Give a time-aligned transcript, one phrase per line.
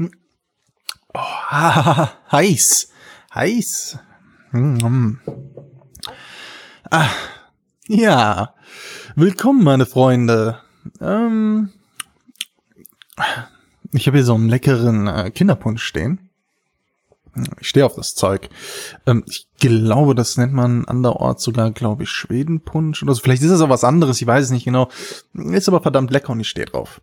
[0.00, 1.18] Oh,
[2.32, 2.88] heiß,
[3.34, 3.98] heiß.
[4.52, 5.14] Mm.
[6.90, 7.10] Ah,
[7.86, 8.54] ja,
[9.14, 10.60] willkommen, meine Freunde.
[11.00, 11.70] Ähm,
[13.92, 16.30] ich habe hier so einen leckeren äh, Kinderpunsch stehen.
[17.60, 18.48] Ich stehe auf das Zeug.
[19.06, 23.20] Ähm, ich glaube, das nennt man anderorts sogar, glaube ich, Schwedenpunsch oder so.
[23.20, 24.88] Vielleicht ist es auch was anderes, ich weiß es nicht genau.
[25.34, 27.00] Ist aber verdammt lecker und ich stehe drauf.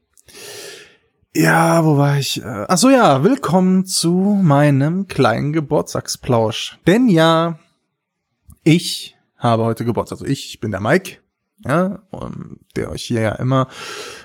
[1.40, 2.42] Ja, wo war ich?
[2.42, 6.80] Äh, ach so ja, willkommen zu meinem kleinen Geburtstagsplausch.
[6.88, 7.60] Denn ja,
[8.64, 10.22] ich habe heute Geburtstag.
[10.22, 11.18] Also ich bin der Mike,
[11.64, 12.00] ja,
[12.76, 13.68] der euch hier ja immer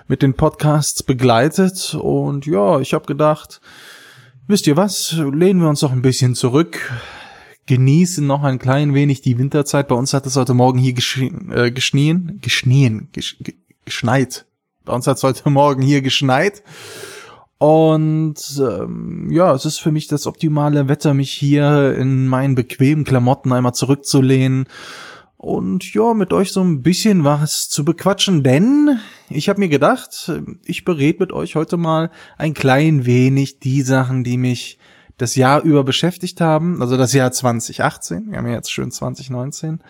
[0.09, 1.95] mit den Podcasts begleitet.
[2.01, 3.61] Und ja, ich habe gedacht,
[4.47, 6.95] wisst ihr was, lehnen wir uns doch ein bisschen zurück,
[7.67, 9.87] genießen noch ein klein wenig die Winterzeit.
[9.87, 13.37] Bei uns hat es heute Morgen hier geschnien, äh, geschnien, geschnien, gesch
[13.85, 14.47] geschneit.
[14.85, 16.63] Bei uns hat es heute Morgen hier geschneit.
[17.59, 23.05] Und ähm, ja, es ist für mich das optimale Wetter, mich hier in meinen bequemen
[23.05, 24.67] Klamotten einmal zurückzulehnen
[25.43, 30.31] und ja, mit euch so ein bisschen was zu bequatschen, denn ich habe mir gedacht,
[30.65, 34.79] ich berät mit euch heute mal ein klein wenig die Sachen, die mich
[35.19, 39.81] das Jahr über beschäftigt haben, also das Jahr 2018, wir haben ja jetzt schön 2019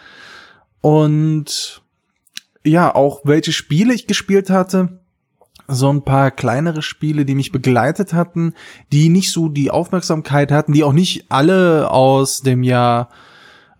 [0.80, 1.81] und
[2.64, 5.00] ja, auch welche Spiele ich gespielt hatte.
[5.68, 8.54] So ein paar kleinere Spiele, die mich begleitet hatten,
[8.90, 13.08] die nicht so die Aufmerksamkeit hatten, die auch nicht alle aus dem Jahr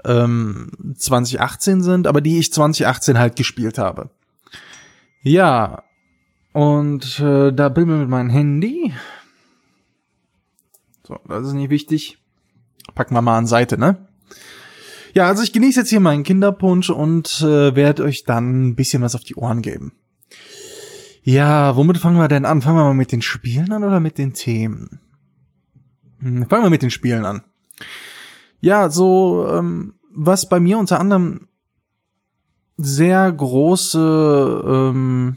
[0.04, 4.10] ähm, 2018 sind, aber die ich 2018 halt gespielt habe.
[5.22, 5.82] Ja,
[6.52, 8.92] und äh, da bin ich mit meinem Handy.
[11.06, 12.18] So, das ist nicht wichtig.
[12.94, 14.06] Packen wir mal an Seite, ne?
[15.14, 19.02] Ja, also ich genieße jetzt hier meinen Kinderpunsch und äh, werde euch dann ein bisschen
[19.02, 19.92] was auf die Ohren geben.
[21.22, 22.62] Ja, womit fangen wir denn an?
[22.62, 25.00] Fangen wir mal mit den Spielen an oder mit den Themen?
[26.18, 27.42] Hm, fangen wir mit den Spielen an.
[28.60, 31.48] Ja, so, ähm, was bei mir unter anderem
[32.76, 35.36] sehr große, ähm,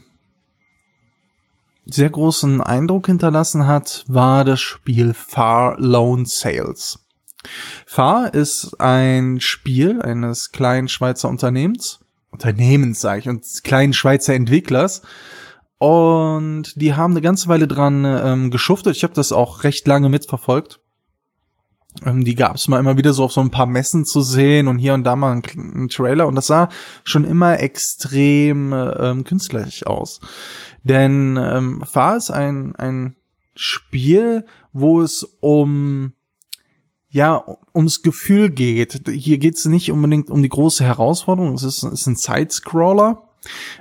[1.84, 7.05] sehr großen Eindruck hinterlassen hat, war das Spiel Far Lone Sales.
[7.86, 15.02] Far ist ein Spiel eines kleinen Schweizer Unternehmens, Unternehmens sage ich, und kleinen Schweizer Entwicklers.
[15.78, 18.96] Und die haben eine ganze Weile dran ähm, geschuftet.
[18.96, 20.80] Ich habe das auch recht lange mitverfolgt.
[22.04, 24.68] Ähm, die gab es mal immer wieder so auf so ein paar Messen zu sehen
[24.68, 26.26] und hier und da mal ein, ein Trailer.
[26.26, 26.68] Und das sah
[27.04, 30.20] schon immer extrem ähm, künstlerisch aus.
[30.82, 33.16] Denn ähm, Far ist ein, ein
[33.54, 36.12] Spiel, wo es um
[37.16, 37.42] ja,
[37.74, 39.08] ums Gefühl geht.
[39.08, 41.54] Hier geht es nicht unbedingt um die große Herausforderung.
[41.54, 43.22] Es ist, ist ein Sidescroller.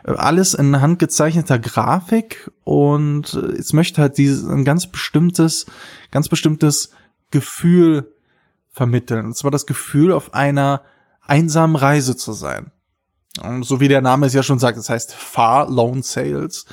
[0.05, 5.65] Alles in handgezeichneter Grafik und es möchte halt dieses ein ganz bestimmtes,
[6.11, 6.91] ganz bestimmtes
[7.29, 8.13] Gefühl
[8.69, 9.25] vermitteln.
[9.25, 10.83] Und zwar das Gefühl, auf einer
[11.19, 12.71] einsamen Reise zu sein.
[13.43, 16.67] Und so wie der Name es ja schon sagt, das heißt Far Lone Sales.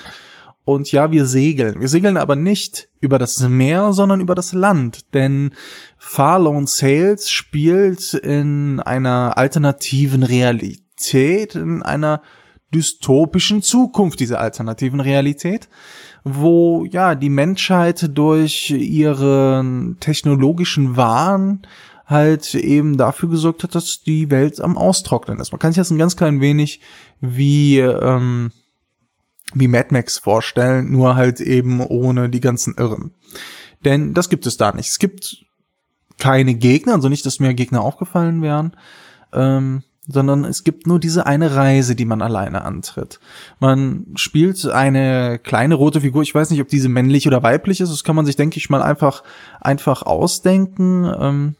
[0.64, 1.80] Und ja, wir segeln.
[1.80, 5.12] Wir segeln aber nicht über das Meer, sondern über das Land.
[5.12, 5.52] Denn
[5.98, 12.22] Far Lone Sales spielt in einer alternativen Realität, in einer
[12.72, 15.68] dystopischen Zukunft dieser alternativen Realität,
[16.24, 21.62] wo ja die Menschheit durch ihren technologischen Wahn
[22.06, 25.52] halt eben dafür gesorgt hat, dass die Welt am Austrocknen ist.
[25.52, 26.80] Man kann sich das ein ganz klein wenig
[27.20, 28.52] wie ähm,
[29.54, 33.12] wie Mad Max vorstellen, nur halt eben ohne die ganzen Irren.
[33.84, 34.88] Denn das gibt es da nicht.
[34.88, 35.44] Es gibt
[36.18, 38.76] keine Gegner, also nicht, dass mir Gegner aufgefallen wären,
[39.32, 43.20] ähm, sondern es gibt nur diese eine Reise, die man alleine antritt.
[43.60, 46.22] Man spielt eine kleine rote Figur.
[46.22, 47.90] Ich weiß nicht, ob diese männlich oder weiblich ist.
[47.90, 49.22] Das kann man sich, denke ich mal, einfach
[49.60, 51.12] einfach ausdenken.
[51.18, 51.54] Ähm,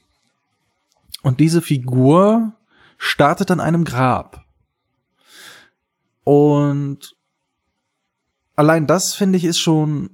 [1.22, 2.52] und diese Figur
[2.98, 4.44] startet an einem Grab.
[6.24, 7.14] Und
[8.56, 10.10] allein das finde ich ist schon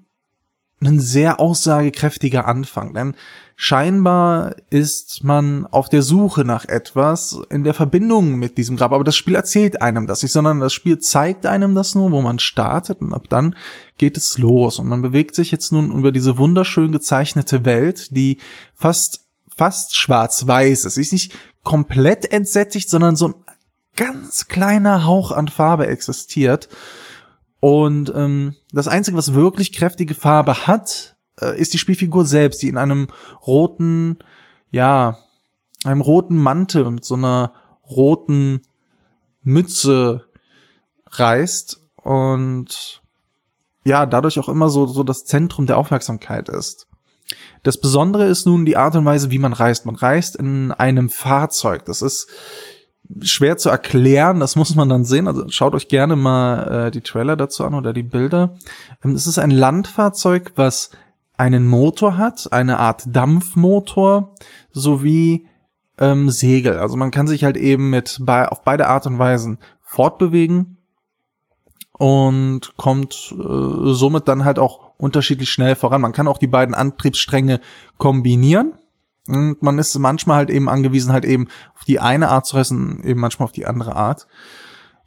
[0.81, 3.15] ein sehr aussagekräftiger Anfang, denn
[3.57, 9.03] scheinbar ist man auf der Suche nach etwas in der Verbindung mit diesem Grab, aber
[9.03, 12.39] das Spiel erzählt einem das nicht, sondern das Spiel zeigt einem das nur, wo man
[12.39, 13.57] startet und ab dann
[13.97, 14.79] geht es los.
[14.79, 18.39] Und man bewegt sich jetzt nun über diese wunderschön gezeichnete Welt, die
[18.77, 19.25] fast
[19.57, 20.95] fast schwarz-weiß ist.
[20.95, 21.35] Sie ist nicht
[21.65, 23.35] komplett entsättigt, sondern so ein
[23.97, 26.69] ganz kleiner Hauch an Farbe existiert
[27.61, 32.69] und ähm, das Einzige, was wirklich kräftige Farbe hat, äh, ist die Spielfigur selbst, die
[32.69, 33.09] in einem
[33.47, 34.19] roten,
[34.71, 35.19] ja,
[35.85, 37.53] einem roten Mantel mit so einer
[37.89, 38.63] roten
[39.43, 40.25] Mütze
[41.07, 43.03] reist und
[43.85, 46.87] ja, dadurch auch immer so, so das Zentrum der Aufmerksamkeit ist.
[47.63, 49.87] Das Besondere ist nun die Art und Weise, wie man reist.
[49.87, 51.85] Man reist in einem Fahrzeug.
[51.85, 52.29] Das ist
[53.23, 55.27] schwer zu erklären, das muss man dann sehen.
[55.27, 58.57] Also schaut euch gerne mal äh, die Trailer dazu an oder die Bilder.
[59.05, 60.91] Ähm, es ist ein Landfahrzeug, was
[61.37, 64.35] einen Motor hat, eine Art Dampfmotor
[64.73, 65.47] sowie
[65.99, 66.79] ähm, Segel.
[66.79, 70.79] Also man kann sich halt eben mit bei, auf beide Art und Weisen fortbewegen
[71.93, 76.01] und kommt äh, somit dann halt auch unterschiedlich schnell voran.
[76.01, 77.61] Man kann auch die beiden Antriebsstränge
[77.97, 78.75] kombinieren.
[79.29, 83.03] Und man ist manchmal halt eben angewiesen, halt eben auf die eine Art zu reisen,
[83.05, 84.27] eben manchmal auf die andere Art.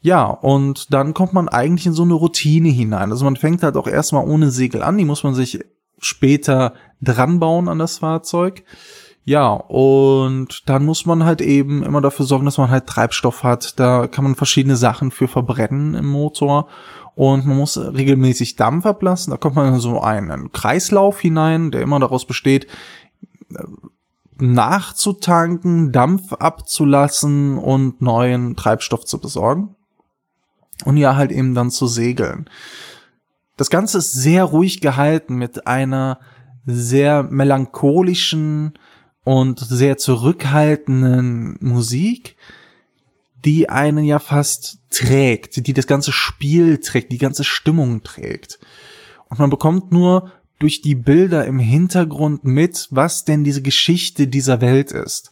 [0.02, 3.12] Ja, und dann kommt man eigentlich in so eine Routine hinein.
[3.12, 5.60] Also man fängt halt auch erstmal ohne Segel an, die muss man sich
[6.00, 8.64] später dran bauen an das Fahrzeug.
[9.24, 13.80] Ja, und dann muss man halt eben immer dafür sorgen, dass man halt Treibstoff hat.
[13.80, 16.68] Da kann man verschiedene Sachen für verbrennen im Motor.
[17.14, 19.30] Und man muss regelmäßig Dampf ablassen.
[19.30, 22.66] Da kommt man in so einen Kreislauf hinein, der immer daraus besteht,
[24.42, 29.76] nachzutanken, Dampf abzulassen und neuen Treibstoff zu besorgen.
[30.84, 32.50] Und ja, halt eben dann zu segeln.
[33.58, 36.20] Das Ganze ist sehr ruhig gehalten mit einer
[36.66, 38.74] sehr melancholischen
[39.24, 42.38] und sehr zurückhaltenden Musik,
[43.46, 48.60] die einen ja fast trägt, die das ganze Spiel trägt, die ganze Stimmung trägt.
[49.30, 54.62] Und man bekommt nur durch die Bilder im Hintergrund mit, was denn diese Geschichte dieser
[54.62, 55.32] Welt ist.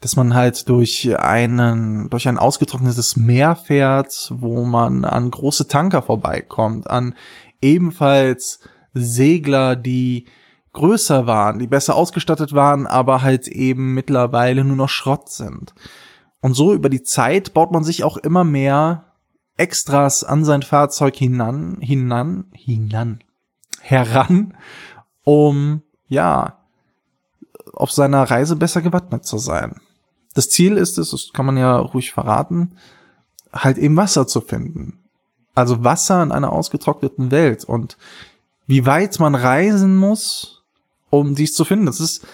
[0.00, 6.02] Dass man halt durch einen, durch ein ausgetrocknetes Meer fährt, wo man an große Tanker
[6.02, 7.14] vorbeikommt, an
[7.60, 8.60] ebenfalls
[8.94, 10.26] Segler, die
[10.72, 15.74] größer waren, die besser ausgestattet waren, aber halt eben mittlerweile nur noch Schrott sind.
[16.40, 19.12] Und so über die Zeit baut man sich auch immer mehr
[19.56, 23.22] Extras an sein Fahrzeug hinan, hinan, hinan,
[23.82, 24.54] heran,
[25.24, 26.58] um, ja,
[27.72, 29.80] auf seiner Reise besser gewappnet zu sein.
[30.34, 32.76] Das Ziel ist es, das kann man ja ruhig verraten,
[33.52, 34.98] halt eben Wasser zu finden.
[35.54, 37.98] Also Wasser in einer ausgetrockneten Welt und
[38.66, 40.62] wie weit man reisen muss,
[41.10, 41.86] um dies zu finden.
[41.86, 42.26] Das ist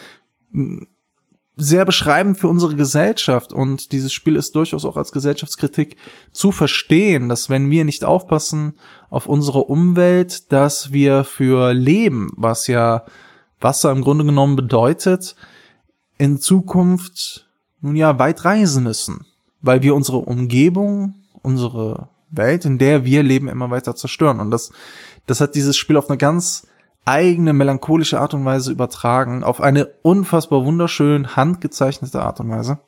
[1.57, 5.97] sehr beschreibend für unsere Gesellschaft und dieses Spiel ist durchaus auch als Gesellschaftskritik
[6.31, 8.75] zu verstehen, dass wenn wir nicht aufpassen
[9.11, 13.05] auf unsere Umwelt, dass wir für Leben, was ja
[13.61, 15.35] Wasser im Grunde genommen bedeutet,
[16.19, 17.47] in Zukunft
[17.81, 19.27] nun ja weit reisen müssen,
[19.61, 24.71] weil wir unsere Umgebung, unsere Welt, in der wir leben, immer weiter zerstören und das
[25.29, 26.67] das hat dieses Spiel auf eine ganz
[27.05, 32.79] eigene melancholische Art und Weise übertragen, auf eine unfassbar wunderschön handgezeichnete Art und Weise.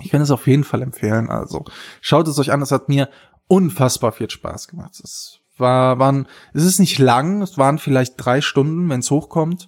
[0.00, 1.28] Ich kann es auf jeden Fall empfehlen.
[1.28, 1.64] Also
[2.00, 2.62] schaut es euch an.
[2.62, 3.08] Es hat mir
[3.48, 5.00] unfassbar viel Spaß gemacht.
[5.02, 7.42] Es war, waren, es ist nicht lang.
[7.42, 9.66] Es waren vielleicht drei Stunden, wenn es hochkommt,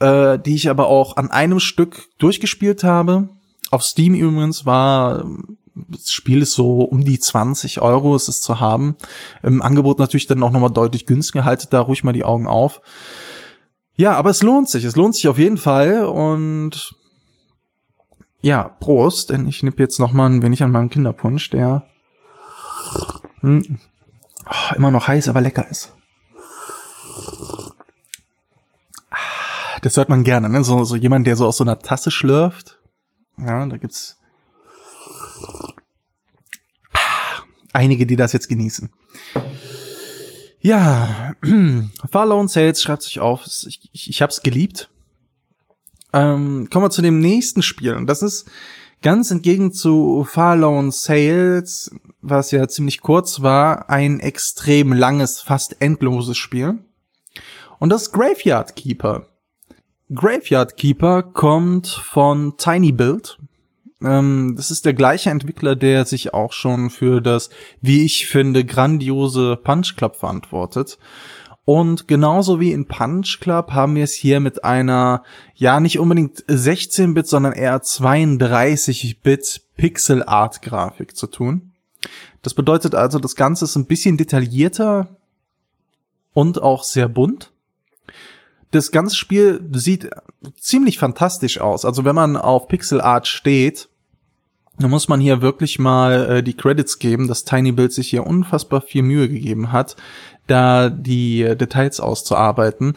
[0.00, 3.28] äh, die ich aber auch an einem Stück durchgespielt habe.
[3.70, 5.24] Auf Steam übrigens war
[5.74, 8.96] das Spiel ist so um die 20 Euro ist es zu haben.
[9.42, 11.44] Im Angebot natürlich dann auch nochmal deutlich günstiger.
[11.44, 12.80] Haltet da ruhig mal die Augen auf.
[13.96, 14.84] Ja, aber es lohnt sich.
[14.84, 16.04] Es lohnt sich auf jeden Fall.
[16.04, 16.94] Und
[18.40, 21.86] ja, Prost, denn ich nippe jetzt nochmal ein wenig an meinem Kinderpunsch, der
[23.40, 23.78] hm,
[24.46, 25.92] oh, immer noch heiß, aber lecker ist.
[29.82, 30.64] Das hört man gerne, ne?
[30.64, 32.78] So, so jemand, der so aus so einer Tasse schlürft.
[33.36, 34.18] Ja, da gibt's
[37.74, 38.90] einige, die das jetzt genießen.
[40.60, 41.34] Ja,
[42.10, 43.44] Farlone Sales schreibt sich auf.
[43.46, 44.88] Ich, ich, ich habe es geliebt.
[46.14, 47.94] Ähm, kommen wir zu dem nächsten Spiel.
[47.94, 48.48] Und das ist
[49.04, 56.38] ganz entgegen zu Farlone Sales, was ja ziemlich kurz war, ein extrem langes, fast endloses
[56.38, 56.78] Spiel.
[57.78, 59.26] Und das Graveyard Keeper.
[60.12, 63.38] Graveyard Keeper kommt von Tiny Build.
[64.02, 67.50] Ähm, das ist der gleiche Entwickler, der sich auch schon für das,
[67.82, 70.98] wie ich finde, grandiose Punch Club verantwortet.
[71.64, 75.22] Und genauso wie in Punch Club haben wir es hier mit einer,
[75.54, 81.72] ja, nicht unbedingt 16-Bit, sondern eher 32-Bit Pixel Art Grafik zu tun.
[82.42, 85.16] Das bedeutet also, das Ganze ist ein bisschen detaillierter
[86.34, 87.50] und auch sehr bunt.
[88.70, 90.10] Das ganze Spiel sieht
[90.58, 91.86] ziemlich fantastisch aus.
[91.86, 93.88] Also wenn man auf Pixel Art steht,
[94.78, 98.26] da muss man hier wirklich mal äh, die Credits geben, dass Tiny Build sich hier
[98.26, 99.96] unfassbar viel Mühe gegeben hat,
[100.46, 102.96] da die äh, Details auszuarbeiten.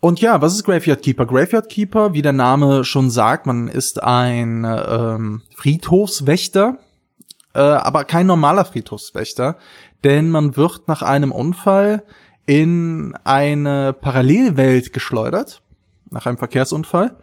[0.00, 1.24] Und ja, was ist Graveyard Keeper?
[1.24, 6.76] Graveyard Keeper, wie der Name schon sagt, man ist ein ähm, Friedhofswächter,
[7.54, 9.56] äh, aber kein normaler Friedhofswächter,
[10.04, 12.02] denn man wird nach einem Unfall
[12.44, 15.62] in eine Parallelwelt geschleudert
[16.10, 17.16] nach einem Verkehrsunfall.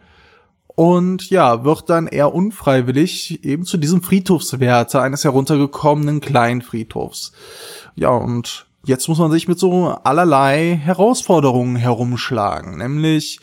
[0.74, 7.32] Und ja, wird dann eher unfreiwillig eben zu diesem Friedhofswärter eines heruntergekommenen Kleinfriedhofs.
[7.94, 13.40] Ja, und jetzt muss man sich mit so allerlei Herausforderungen herumschlagen, nämlich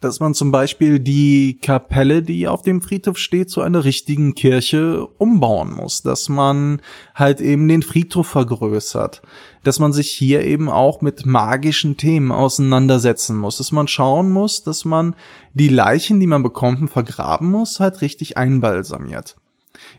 [0.00, 5.06] dass man zum Beispiel die Kapelle, die auf dem Friedhof steht, zu einer richtigen Kirche
[5.18, 6.80] umbauen muss, dass man
[7.14, 9.20] halt eben den Friedhof vergrößert,
[9.62, 14.62] dass man sich hier eben auch mit magischen Themen auseinandersetzen muss, dass man schauen muss,
[14.62, 15.14] dass man
[15.54, 19.36] die Leichen, die man bekommt, vergraben muss, halt richtig einbalsamiert.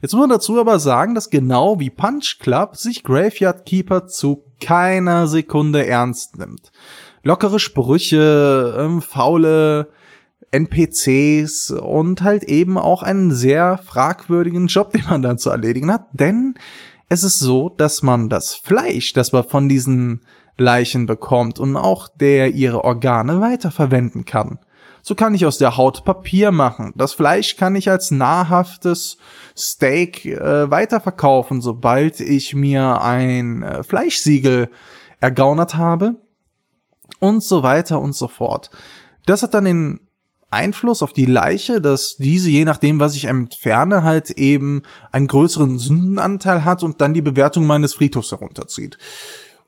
[0.01, 4.43] Jetzt muss man dazu aber sagen, dass genau wie Punch Club sich Graveyard Keeper zu
[4.59, 6.71] keiner Sekunde ernst nimmt
[7.23, 9.89] lockere Sprüche, ähm, faule
[10.51, 16.07] NPCs und halt eben auch einen sehr fragwürdigen Job, den man dann zu erledigen hat.
[16.11, 16.55] Denn
[17.11, 20.21] es ist so, dass man das Fleisch, das man von diesen
[20.57, 24.59] Leichen bekommt und auch der ihre Organe weiterverwenden kann.
[25.01, 26.93] So kann ich aus der Haut Papier machen.
[26.95, 29.17] Das Fleisch kann ich als nahrhaftes
[29.57, 34.69] Steak äh, weiterverkaufen, sobald ich mir ein äh, Fleischsiegel
[35.19, 36.15] ergaunert habe
[37.19, 38.69] und so weiter und so fort.
[39.25, 39.99] Das hat dann den
[40.51, 45.79] Einfluss auf die Leiche, dass diese, je nachdem, was ich entferne, halt eben einen größeren
[45.79, 48.97] Sündenanteil hat und dann die Bewertung meines Friedhofs herunterzieht.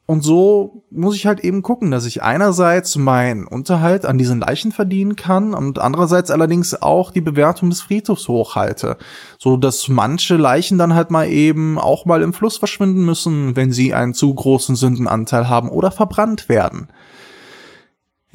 [0.06, 4.74] Und so muss ich halt eben gucken, dass ich einerseits meinen Unterhalt an diesen Leichen
[4.74, 8.98] verdienen kann und andererseits allerdings auch die Bewertung des Friedhofs hochhalte,
[9.40, 13.72] so dass manche Leichen dann halt mal eben auch mal im Fluss verschwinden müssen, wenn
[13.72, 16.90] sie einen zu großen Sündenanteil haben oder verbrannt werden.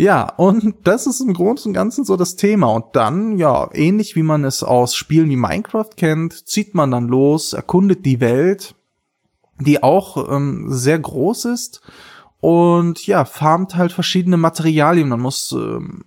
[0.00, 2.68] Ja, und das ist im Großen und Ganzen so das Thema.
[2.68, 7.08] Und dann, ja, ähnlich wie man es aus Spielen wie Minecraft kennt, zieht man dann
[7.08, 8.76] los, erkundet die Welt,
[9.60, 11.80] die auch ähm, sehr groß ist
[12.38, 15.08] und ja, farmt halt verschiedene Materialien.
[15.08, 16.04] Man muss ähm,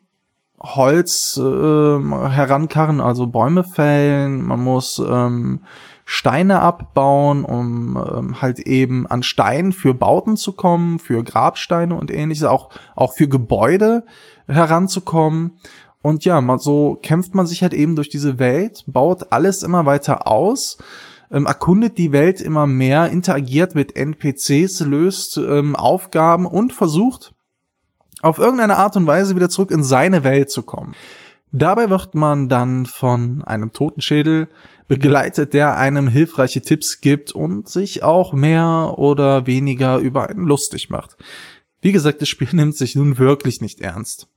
[0.57, 5.65] Holz äh, herankarren, also Bäume fällen, man muss ähm,
[6.13, 12.11] Steine abbauen, um ähm, halt eben an Steinen für Bauten zu kommen, für Grabsteine und
[12.11, 14.03] ähnliches, auch, auch für Gebäude
[14.45, 15.53] heranzukommen.
[16.01, 19.85] Und ja, mal so kämpft man sich halt eben durch diese Welt, baut alles immer
[19.85, 20.79] weiter aus,
[21.31, 27.33] ähm, erkundet die Welt immer mehr, interagiert mit NPCs, löst ähm, Aufgaben und versucht
[28.21, 30.93] auf irgendeine Art und Weise wieder zurück in seine Welt zu kommen.
[31.53, 34.49] Dabei wird man dann von einem Totenschädel
[34.91, 40.89] begleitet, der einem hilfreiche Tipps gibt und sich auch mehr oder weniger über einen lustig
[40.89, 41.15] macht.
[41.79, 44.27] Wie gesagt, das Spiel nimmt sich nun wirklich nicht ernst.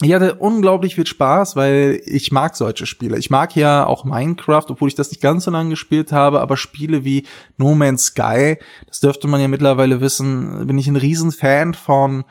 [0.00, 3.18] Ich hatte unglaublich viel Spaß, weil ich mag solche Spiele.
[3.18, 6.56] Ich mag ja auch Minecraft, obwohl ich das nicht ganz so lange gespielt habe, aber
[6.56, 7.26] Spiele wie
[7.58, 8.56] No Man's Sky,
[8.86, 12.24] das dürfte man ja mittlerweile wissen, bin ich ein Riesenfan von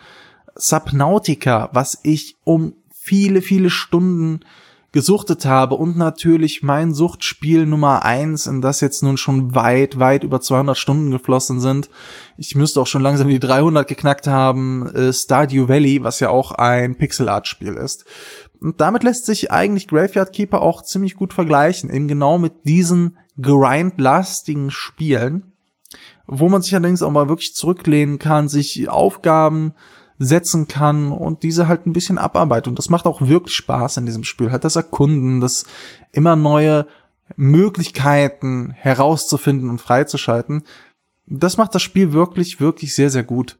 [0.55, 4.39] Subnautica, was ich um viele, viele Stunden
[4.93, 10.25] gesuchtet habe und natürlich mein Suchtspiel Nummer eins, in das jetzt nun schon weit, weit
[10.25, 11.89] über 200 Stunden geflossen sind.
[12.37, 16.51] Ich müsste auch schon langsam die 300 geknackt haben, äh, Stardew Valley, was ja auch
[16.51, 18.03] ein Pixel-Art-Spiel ist.
[18.59, 23.17] Und damit lässt sich eigentlich Graveyard Keeper auch ziemlich gut vergleichen, eben genau mit diesen
[23.41, 25.53] grindlastigen Spielen,
[26.27, 29.73] wo man sich allerdings auch mal wirklich zurücklehnen kann, sich Aufgaben
[30.23, 32.67] setzen kann und diese halt ein bisschen abarbeitet.
[32.67, 34.51] Und das macht auch wirklich Spaß in diesem Spiel.
[34.51, 35.65] Halt das Erkunden, das
[36.11, 36.85] immer neue
[37.35, 40.63] Möglichkeiten herauszufinden und freizuschalten.
[41.25, 43.57] Das macht das Spiel wirklich, wirklich sehr, sehr gut.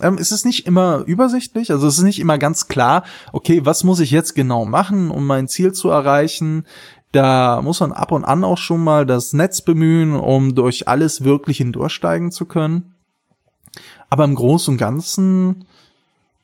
[0.00, 3.84] Ähm, es ist nicht immer übersichtlich, also es ist nicht immer ganz klar, okay, was
[3.84, 6.66] muss ich jetzt genau machen, um mein Ziel zu erreichen.
[7.12, 11.22] Da muss man ab und an auch schon mal das Netz bemühen, um durch alles
[11.22, 12.94] wirklich hindurchsteigen zu können.
[14.10, 15.66] Aber im Großen und Ganzen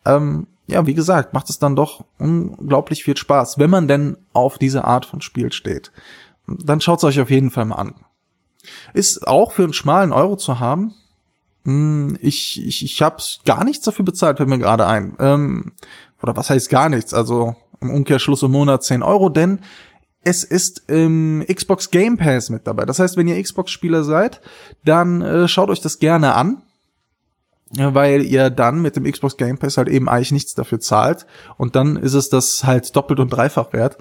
[0.08, 4.58] ähm, ja, wie gesagt, macht es dann doch unglaublich viel Spaß, wenn man denn auf
[4.58, 5.92] diese Art von Spiel steht.
[6.46, 7.94] Dann schaut es euch auf jeden Fall mal an.
[8.92, 10.94] Ist auch für einen schmalen Euro zu haben.
[11.64, 15.16] Hm, ich, ich, ich habe gar nichts dafür bezahlt, fällt mir gerade ein.
[15.18, 15.72] Ähm,
[16.22, 17.14] oder was heißt gar nichts?
[17.14, 19.60] Also im Umkehrschluss im Monat 10 Euro, denn
[20.22, 22.84] es ist im Xbox Game Pass mit dabei.
[22.84, 24.40] Das heißt, wenn ihr Xbox-Spieler seid,
[24.84, 26.62] dann äh, schaut euch das gerne an
[27.76, 31.76] weil ihr dann mit dem Xbox Game Pass halt eben eigentlich nichts dafür zahlt und
[31.76, 33.98] dann ist es das halt doppelt und dreifach wert.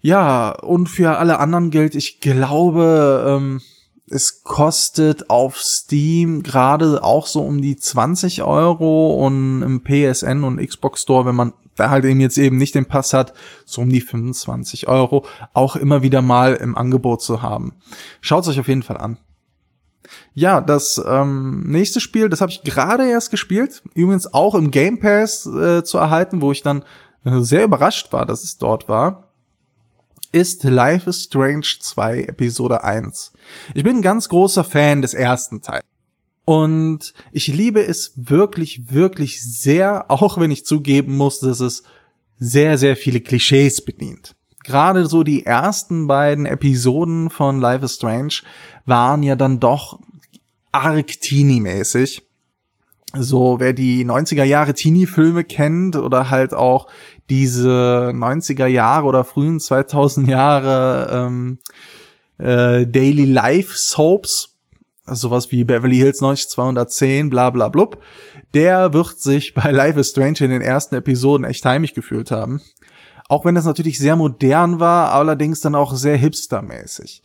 [0.00, 3.62] Ja, und für alle anderen gilt, ich glaube, ähm,
[4.10, 10.64] es kostet auf Steam gerade auch so um die 20 Euro und im PSN und
[10.64, 13.32] Xbox Store, wenn man wer halt eben jetzt eben nicht den Pass hat,
[13.64, 17.74] so um die 25 Euro auch immer wieder mal im Angebot zu haben.
[18.20, 19.18] Schaut euch auf jeden Fall an.
[20.34, 24.98] Ja, das ähm, nächste Spiel, das habe ich gerade erst gespielt, übrigens auch im Game
[24.98, 26.84] Pass äh, zu erhalten, wo ich dann
[27.26, 29.32] sehr überrascht war, dass es dort war,
[30.34, 33.32] ist Life is Strange 2 Episode 1.
[33.74, 35.84] Ich bin ein ganz großer Fan des ersten Teils.
[36.44, 41.84] Und ich liebe es wirklich, wirklich sehr, auch wenn ich zugeben muss, dass es
[42.38, 44.34] sehr, sehr viele Klischees bedient.
[44.64, 48.34] Gerade so die ersten beiden Episoden von Life is Strange
[48.86, 50.00] waren ja dann doch
[50.72, 52.22] arg teeny-mäßig.
[53.16, 56.88] So, wer die 90er Jahre Teenie-Filme kennt oder halt auch
[57.30, 61.58] diese 90er Jahre oder frühen 2000 Jahre ähm,
[62.38, 64.56] äh, Daily Life Soaps,
[65.06, 68.02] sowas wie Beverly Hills 90210, bla bla blub,
[68.52, 72.62] der wird sich bei Life is Strange in den ersten Episoden echt heimisch gefühlt haben.
[73.28, 77.22] Auch wenn das natürlich sehr modern war, allerdings dann auch sehr hipstermäßig.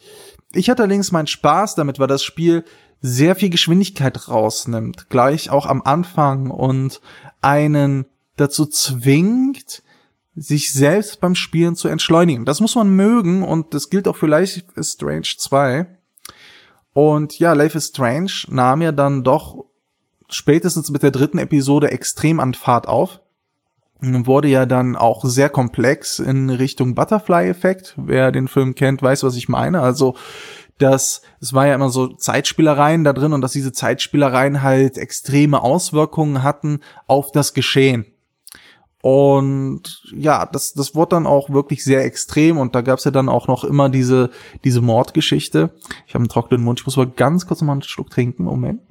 [0.54, 2.64] Ich hatte allerdings meinen Spaß damit, weil das Spiel
[3.02, 7.02] sehr viel Geschwindigkeit rausnimmt, gleich auch am Anfang und
[7.42, 9.84] einen dazu zwingt,
[10.36, 12.46] sich selbst beim Spielen zu entschleunigen.
[12.46, 15.86] Das muss man mögen und das gilt auch für Life is Strange 2.
[16.94, 19.66] Und ja, Life is Strange nahm ja dann doch
[20.30, 23.22] spätestens mit der dritten Episode extrem an Fahrt auf.
[24.02, 27.96] Wurde ja dann auch sehr komplex in Richtung Butterfly-Effekt.
[27.98, 29.82] Wer den Film kennt, weiß, was ich meine.
[29.82, 30.16] Also,
[30.78, 35.62] dass es war ja immer so Zeitspielereien da drin und dass diese Zeitspielereien halt extreme
[35.62, 38.06] Auswirkungen hatten auf das Geschehen.
[39.02, 43.30] Und ja, das, das wurde dann auch wirklich sehr extrem und da gab's ja dann
[43.30, 44.30] auch noch immer diese,
[44.66, 45.74] diese Mordgeschichte.
[46.06, 48.44] Ich habe einen trockenen Mund, ich muss aber ganz kurz mal einen Schluck trinken.
[48.44, 48.82] Moment.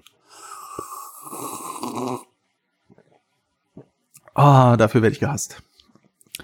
[4.38, 5.60] Ah, dafür werde ich gehasst.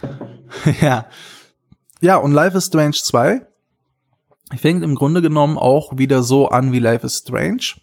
[0.80, 1.06] ja.
[2.00, 3.46] Ja, und Life is Strange 2
[4.56, 7.76] fängt im Grunde genommen auch wieder so an wie Life is Strange.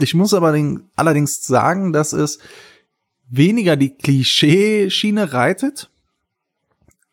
[0.00, 0.52] Ich muss aber
[0.96, 2.40] allerdings sagen, dass es
[3.30, 5.90] weniger die Klischee-Schiene reitet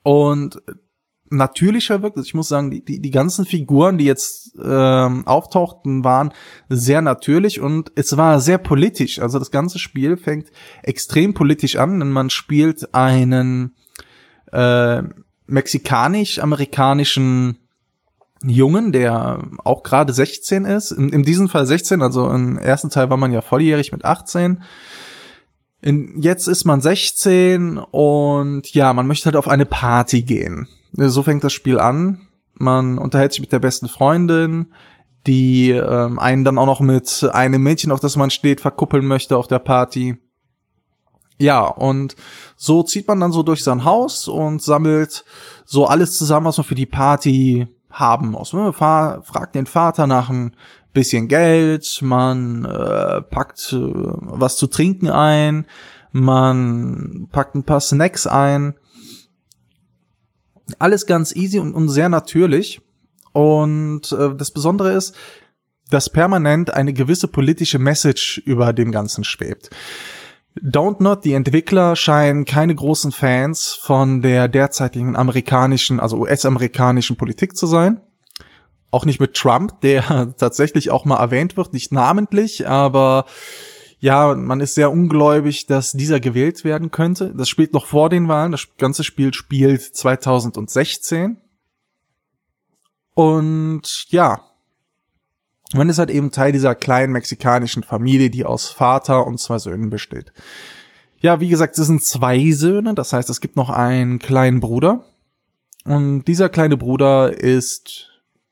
[0.02, 0.60] und
[1.30, 2.18] natürlicher wirkt.
[2.18, 6.34] Also ich muss sagen, die, die, die ganzen Figuren, die jetzt ähm, auftauchten, waren
[6.70, 9.20] sehr natürlich und es war sehr politisch.
[9.20, 10.48] Also das ganze Spiel fängt
[10.84, 13.76] extrem politisch an, denn man spielt einen
[14.52, 15.04] äh,
[15.48, 17.58] mexikanisch-amerikanischen
[18.44, 20.92] Jungen, der auch gerade 16 ist.
[20.92, 24.64] In, in diesem Fall 16, also im ersten Teil war man ja volljährig mit 18.
[25.82, 30.68] In, jetzt ist man 16 und ja, man möchte halt auf eine Party gehen.
[30.94, 32.28] So fängt das Spiel an.
[32.54, 34.74] Man unterhält sich mit der besten Freundin,
[35.28, 39.38] die ähm, einen dann auch noch mit einem Mädchen, auf das man steht, verkuppeln möchte
[39.38, 40.18] auf der Party.
[41.38, 42.18] Ja, und
[42.58, 45.24] so zieht man dann so durch sein Haus und sammelt
[45.64, 48.52] so alles zusammen, was man für die Party haben muss.
[48.52, 50.54] Man fragt den Vater nach ein
[50.94, 55.66] bisschen Geld, man äh, packt äh, was zu trinken ein,
[56.12, 58.76] man packt ein paar Snacks ein.
[60.78, 62.82] Alles ganz easy und, und sehr natürlich.
[63.32, 65.16] Und äh, das Besondere ist,
[65.90, 69.70] dass permanent eine gewisse politische Message über dem Ganzen schwebt.
[70.62, 77.56] Don't Not, die Entwickler scheinen keine großen Fans von der derzeitigen amerikanischen, also US-amerikanischen Politik
[77.56, 78.02] zu sein
[78.92, 83.26] auch nicht mit Trump, der tatsächlich auch mal erwähnt wird, nicht namentlich, aber
[84.00, 87.34] ja, man ist sehr ungläubig, dass dieser gewählt werden könnte.
[87.36, 88.54] Das spielt noch vor den Wahlen.
[88.54, 91.38] Das ganze Spiel spielt 2016.
[93.14, 94.42] Und ja,
[95.74, 99.90] man ist halt eben Teil dieser kleinen mexikanischen Familie, die aus Vater und zwei Söhnen
[99.90, 100.32] besteht.
[101.20, 105.04] Ja, wie gesagt, es sind zwei Söhne, das heißt, es gibt noch einen kleinen Bruder.
[105.84, 108.09] Und dieser kleine Bruder ist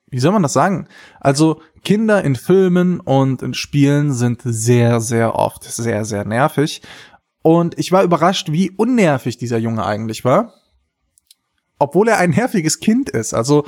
[0.10, 0.88] wie soll man das sagen?
[1.20, 6.82] Also Kinder in Filmen und in Spielen sind sehr, sehr oft sehr, sehr nervig.
[7.42, 10.54] Und ich war überrascht, wie unnervig dieser Junge eigentlich war.
[11.80, 13.34] Obwohl er ein nerviges Kind ist.
[13.34, 13.66] Also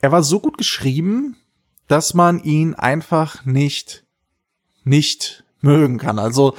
[0.00, 1.36] er war so gut geschrieben,
[1.88, 4.04] dass man ihn einfach nicht,
[4.84, 6.18] nicht mögen kann.
[6.18, 6.56] Also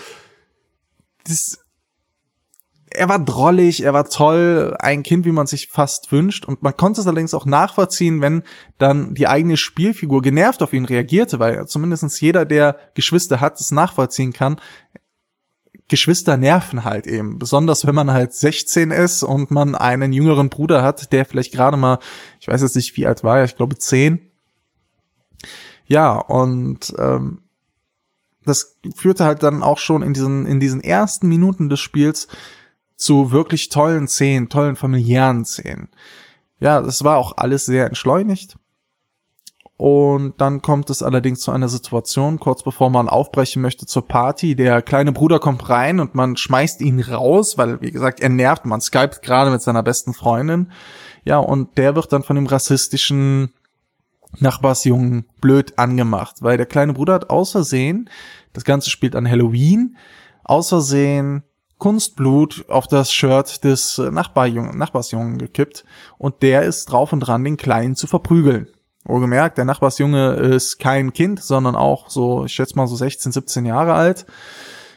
[1.23, 1.59] das,
[2.93, 6.45] er war drollig, er war toll, ein Kind, wie man sich fast wünscht.
[6.45, 8.43] Und man konnte es allerdings auch nachvollziehen, wenn
[8.77, 13.71] dann die eigene Spielfigur genervt auf ihn reagierte, weil zumindestens jeder, der Geschwister hat, es
[13.71, 14.59] nachvollziehen kann.
[15.87, 17.39] Geschwister nerven halt eben.
[17.39, 21.77] Besonders wenn man halt 16 ist und man einen jüngeren Bruder hat, der vielleicht gerade
[21.77, 21.99] mal,
[22.39, 24.19] ich weiß jetzt nicht, wie alt war ich glaube 10.
[25.85, 27.41] Ja, und ähm,
[28.45, 32.27] das führte halt dann auch schon in diesen, in diesen ersten Minuten des Spiels
[33.01, 35.89] zu wirklich tollen Szenen, tollen familiären Szenen.
[36.59, 38.57] Ja, das war auch alles sehr entschleunigt.
[39.75, 44.55] Und dann kommt es allerdings zu einer Situation, kurz bevor man aufbrechen möchte zur Party.
[44.55, 48.65] Der kleine Bruder kommt rein und man schmeißt ihn raus, weil, wie gesagt, er nervt.
[48.65, 50.71] Man skypt gerade mit seiner besten Freundin.
[51.23, 53.51] Ja, und der wird dann von dem rassistischen
[54.37, 58.07] Nachbarsjungen blöd angemacht, weil der kleine Bruder hat aus Versehen,
[58.53, 59.97] das Ganze spielt an Halloween,
[60.43, 61.43] aus Versehen
[61.81, 65.83] Kunstblut auf das Shirt des Nachbarjungen, Nachbarsjungen gekippt
[66.19, 68.67] und der ist drauf und dran, den Kleinen zu verprügeln.
[69.03, 73.65] Wohlgemerkt, der Nachbarsjunge ist kein Kind, sondern auch so, ich schätze mal so 16, 17
[73.65, 74.27] Jahre alt.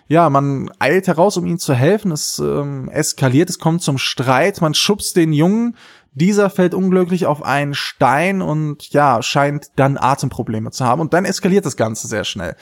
[0.08, 2.12] Ja, man eilt heraus, um ihm zu helfen.
[2.12, 4.60] Es ähm, eskaliert, es kommt zum Streit.
[4.60, 5.78] Man schubst den Jungen.
[6.12, 11.00] Dieser fällt unglücklich auf einen Stein und ja, scheint dann Atemprobleme zu haben.
[11.00, 12.56] Und dann eskaliert das Ganze sehr schnell.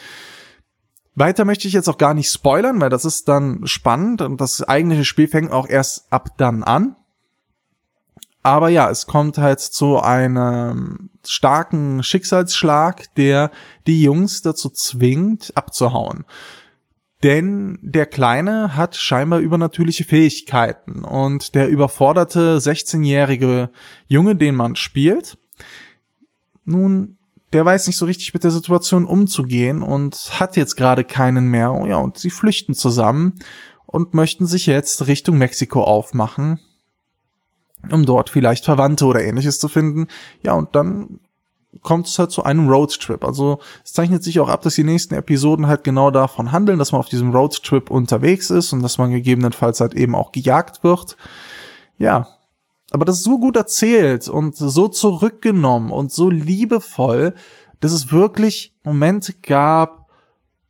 [1.15, 4.63] Weiter möchte ich jetzt auch gar nicht spoilern, weil das ist dann spannend und das
[4.63, 6.97] eigentliche Spiel fängt auch erst ab dann an.
[8.43, 13.51] Aber ja, es kommt halt zu einem starken Schicksalsschlag, der
[13.87, 16.25] die Jungs dazu zwingt, abzuhauen.
[17.23, 23.71] Denn der Kleine hat scheinbar übernatürliche Fähigkeiten und der überforderte 16-jährige
[24.09, 25.39] Junge, den man spielt,
[26.65, 27.19] nun,
[27.53, 31.73] der weiß nicht so richtig mit der Situation umzugehen und hat jetzt gerade keinen mehr.
[31.73, 33.39] Oh ja, und sie flüchten zusammen
[33.87, 36.61] und möchten sich jetzt Richtung Mexiko aufmachen,
[37.91, 40.09] um dort vielleicht Verwandte oder ähnliches zu finden.
[40.43, 41.21] Ja, und dann
[41.81, 43.25] kommt es halt zu einem Roadtrip.
[43.25, 46.93] Also es zeichnet sich auch ab, dass die nächsten Episoden halt genau davon handeln, dass
[46.93, 51.17] man auf diesem Roadtrip unterwegs ist und dass man gegebenenfalls halt eben auch gejagt wird.
[51.99, 52.29] Ja,
[52.93, 57.35] aber das ist so gut erzählt und so zurückgenommen und so liebevoll,
[57.81, 60.11] dass es wirklich Momente gab,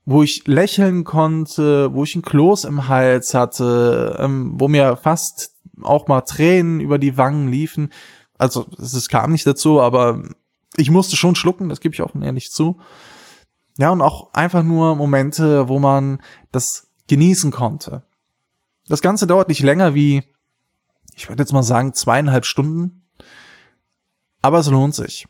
[0.05, 5.57] wo ich lächeln konnte, wo ich ein Kloß im Hals hatte, ähm, wo mir fast
[5.83, 7.93] auch mal Tränen über die Wangen liefen.
[8.39, 10.23] Also es kam nicht dazu, aber
[10.77, 12.79] ich musste schon schlucken, das gebe ich auch ehrlich zu.
[13.79, 16.21] Ja, und auch einfach nur Momente, wo man
[16.53, 18.05] das genießen konnte.
[18.87, 20.23] Das Ganze dauert nicht länger wie,
[21.15, 23.07] ich würde jetzt mal sagen, zweieinhalb Stunden.
[24.41, 25.27] Aber es lohnt sich.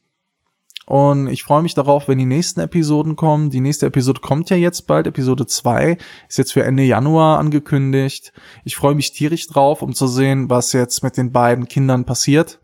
[0.87, 3.51] Und ich freue mich darauf, wenn die nächsten Episoden kommen.
[3.51, 5.07] Die nächste Episode kommt ja jetzt bald.
[5.07, 5.97] Episode 2
[6.29, 8.33] ist jetzt für Ende Januar angekündigt.
[8.65, 12.61] Ich freue mich tierisch drauf, um zu sehen, was jetzt mit den beiden Kindern passiert.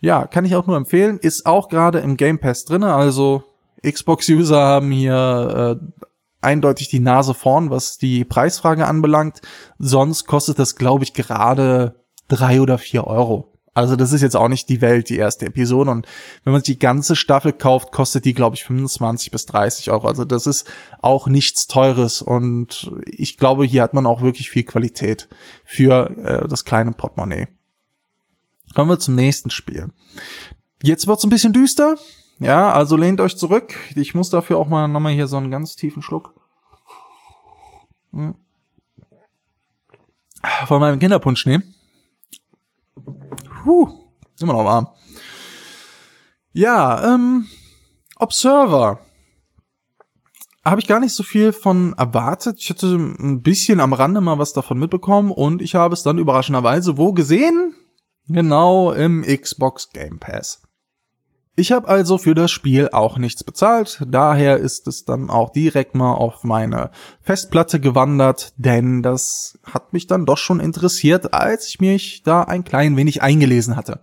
[0.00, 1.18] Ja, kann ich auch nur empfehlen.
[1.18, 2.94] Ist auch gerade im Game Pass drinne.
[2.94, 3.44] Also
[3.86, 6.04] Xbox-User haben hier äh,
[6.40, 9.42] eindeutig die Nase vorn, was die Preisfrage anbelangt.
[9.78, 13.52] Sonst kostet das, glaube ich, gerade drei oder vier Euro.
[13.76, 15.90] Also das ist jetzt auch nicht die Welt, die erste Episode.
[15.90, 16.06] Und
[16.44, 20.08] wenn man sich die ganze Staffel kauft, kostet die, glaube ich, 25 bis 30 Euro.
[20.08, 20.66] Also das ist
[21.02, 22.22] auch nichts Teures.
[22.22, 25.28] Und ich glaube, hier hat man auch wirklich viel Qualität
[25.62, 27.48] für äh, das kleine Portemonnaie.
[28.74, 29.90] Kommen wir zum nächsten Spiel.
[30.82, 31.96] Jetzt wird's ein bisschen düster.
[32.38, 33.74] Ja, also lehnt euch zurück.
[33.94, 36.32] Ich muss dafür auch mal nochmal hier so einen ganz tiefen Schluck.
[38.12, 38.36] Hm.
[40.66, 41.74] Von meinem Kinderpunsch nehmen.
[43.62, 43.88] Puh,
[44.40, 44.88] immer noch warm.
[46.52, 47.46] Ja, ähm,
[48.18, 49.00] Observer.
[50.64, 52.56] Habe ich gar nicht so viel von erwartet.
[52.58, 56.18] Ich hatte ein bisschen am Rande mal was davon mitbekommen und ich habe es dann
[56.18, 57.74] überraschenderweise wo gesehen?
[58.26, 60.65] Genau im Xbox Game Pass.
[61.58, 65.94] Ich habe also für das Spiel auch nichts bezahlt, daher ist es dann auch direkt
[65.94, 66.90] mal auf meine
[67.22, 72.62] Festplatte gewandert, denn das hat mich dann doch schon interessiert, als ich mich da ein
[72.62, 74.00] klein wenig eingelesen hatte.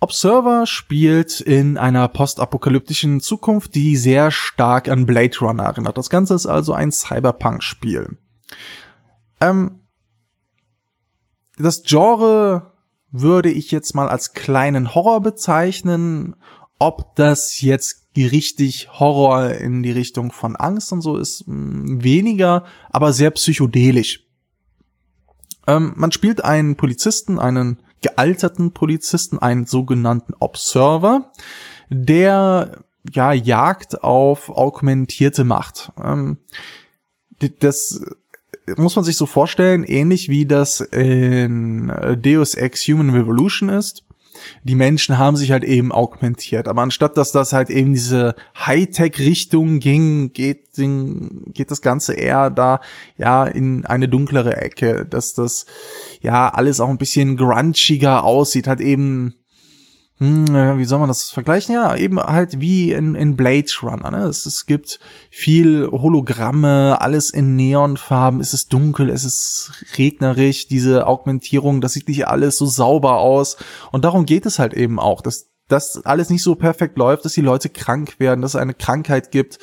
[0.00, 5.98] Observer spielt in einer postapokalyptischen Zukunft, die sehr stark an Blade Runner erinnert.
[5.98, 8.18] Das Ganze ist also ein Cyberpunk-Spiel.
[9.40, 9.80] Ähm,
[11.58, 12.69] das Genre
[13.12, 16.36] würde ich jetzt mal als kleinen Horror bezeichnen.
[16.78, 22.64] Ob das jetzt richtig Horror in die Richtung von Angst und so ist, hm, weniger,
[22.90, 24.26] aber sehr psychedelisch.
[25.66, 31.30] Ähm, man spielt einen Polizisten, einen gealterten Polizisten, einen sogenannten Observer,
[31.90, 35.92] der ja jagt auf augmentierte Macht.
[36.02, 36.38] Ähm,
[37.60, 38.04] das
[38.76, 44.04] muss man sich so vorstellen, ähnlich wie das in Deus Ex Human Revolution ist.
[44.64, 46.68] Die Menschen haben sich halt eben augmentiert.
[46.68, 52.80] Aber anstatt dass das halt eben diese Hightech-Richtung ging, geht, geht das Ganze eher da,
[53.18, 55.66] ja, in eine dunklere Ecke, dass das,
[56.20, 59.34] ja, alles auch ein bisschen grunchiger aussieht, hat eben
[60.20, 61.74] hm, wie soll man das vergleichen?
[61.74, 64.10] Ja, eben halt wie in, in Blade Runner.
[64.10, 64.24] Ne?
[64.24, 71.06] Es, es gibt viel Hologramme, alles in Neonfarben, es ist dunkel, es ist regnerisch, diese
[71.06, 73.56] Augmentierung, das sieht nicht alles so sauber aus.
[73.92, 77.34] Und darum geht es halt eben auch, dass dass alles nicht so perfekt läuft, dass
[77.34, 79.60] die Leute krank werden, dass es eine Krankheit gibt,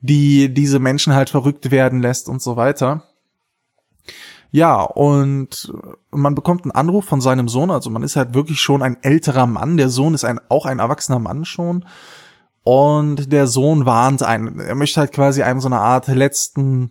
[0.00, 3.04] die diese Menschen halt verrückt werden lässt und so weiter.
[4.56, 5.70] Ja, und
[6.10, 9.46] man bekommt einen Anruf von seinem Sohn, also man ist halt wirklich schon ein älterer
[9.46, 9.76] Mann.
[9.76, 11.84] Der Sohn ist ein, auch ein erwachsener Mann schon.
[12.62, 14.58] Und der Sohn warnt einen.
[14.58, 16.90] Er möchte halt quasi einem so eine Art letzten,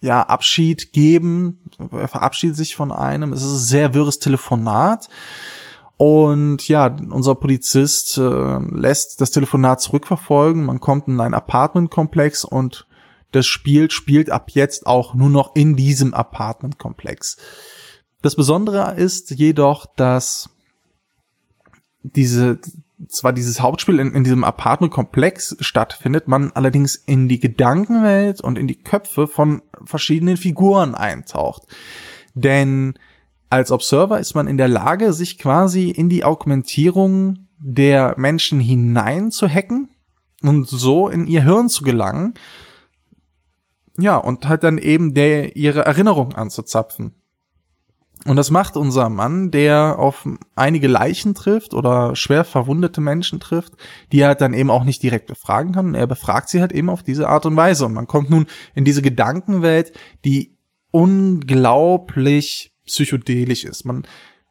[0.00, 1.60] ja, Abschied geben.
[1.92, 3.32] Er verabschiedet sich von einem.
[3.32, 5.08] Es ist ein sehr wirres Telefonat.
[5.98, 10.64] Und ja, unser Polizist äh, lässt das Telefonat zurückverfolgen.
[10.64, 12.88] Man kommt in ein Apartmentkomplex und
[13.32, 17.36] das Spiel spielt ab jetzt auch nur noch in diesem Apartmentkomplex.
[18.22, 20.50] Das Besondere ist jedoch, dass
[22.02, 22.60] diese
[23.08, 28.66] zwar dieses Hauptspiel in, in diesem Apartmentkomplex stattfindet, man allerdings in die Gedankenwelt und in
[28.66, 31.62] die Köpfe von verschiedenen Figuren eintaucht.
[32.34, 32.94] Denn
[33.50, 39.30] als Observer ist man in der Lage, sich quasi in die Augmentierung der Menschen hinein
[39.30, 39.90] zu hacken
[40.42, 42.34] und so in ihr Hirn zu gelangen
[43.98, 47.14] ja, und halt dann eben der, ihre Erinnerung anzuzapfen.
[48.24, 53.72] Und das macht unser Mann, der auf einige Leichen trifft oder schwer verwundete Menschen trifft,
[54.12, 55.94] die er halt dann eben auch nicht direkt befragen kann.
[55.94, 57.84] Er befragt sie halt eben auf diese Art und Weise.
[57.86, 59.92] Und man kommt nun in diese Gedankenwelt,
[60.24, 60.56] die
[60.92, 63.84] unglaublich psychedelisch ist.
[63.84, 64.06] Man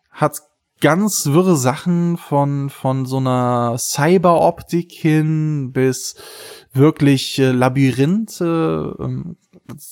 [0.10, 0.41] hat
[0.82, 6.15] ganz wirre Sachen von, von so einer Cyberoptik hin bis
[6.74, 9.38] wirklich äh, Labyrinthe, ähm,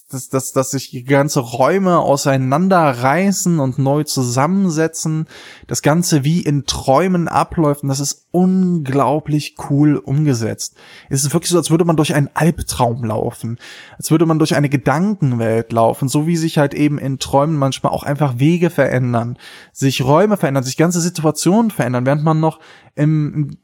[0.10, 5.28] dass, dass, dass sich ganze Räume auseinanderreißen und neu zusammensetzen.
[5.68, 10.76] Das Ganze wie in Träumen abläuft und das ist unglaublich cool umgesetzt.
[11.10, 13.58] Es ist wirklich so, als würde man durch einen Albtraum laufen.
[13.98, 17.92] Als würde man durch eine Gedankenwelt laufen, so wie sich halt eben in Träumen manchmal
[17.92, 19.38] auch einfach Wege verändern,
[19.72, 22.60] sich Räume verändern, sich ganze Situationen verändern, während man noch
[22.96, 23.58] im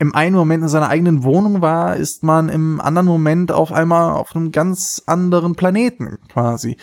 [0.00, 4.12] im einen Moment in seiner eigenen Wohnung war, ist man im anderen Moment auf einmal
[4.12, 6.78] auf einem ganz anderen Planeten quasi.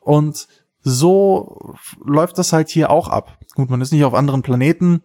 [0.00, 0.48] Und
[0.80, 3.38] so läuft das halt hier auch ab.
[3.54, 5.04] Gut, man ist nicht auf anderen Planeten,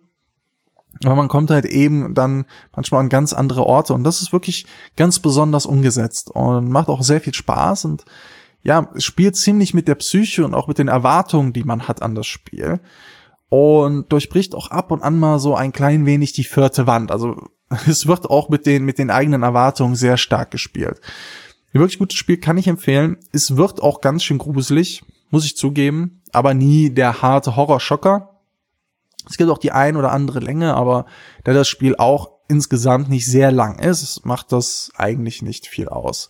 [1.03, 2.45] aber man kommt halt eben dann
[2.75, 7.03] manchmal an ganz andere Orte und das ist wirklich ganz besonders umgesetzt und macht auch
[7.03, 8.05] sehr viel Spaß und
[8.63, 12.15] ja, spielt ziemlich mit der Psyche und auch mit den Erwartungen, die man hat an
[12.15, 12.79] das Spiel
[13.49, 17.11] und durchbricht auch ab und an mal so ein klein wenig die vierte Wand.
[17.11, 17.49] Also
[17.87, 20.99] es wird auch mit den, mit den eigenen Erwartungen sehr stark gespielt.
[21.73, 23.17] Ein wirklich gutes Spiel kann ich empfehlen.
[23.31, 28.29] Es wird auch ganz schön gruselig, muss ich zugeben, aber nie der harte Horrorschocker.
[29.27, 31.05] Es gibt auch die ein oder andere Länge, aber
[31.43, 36.29] da das Spiel auch insgesamt nicht sehr lang ist, macht das eigentlich nicht viel aus.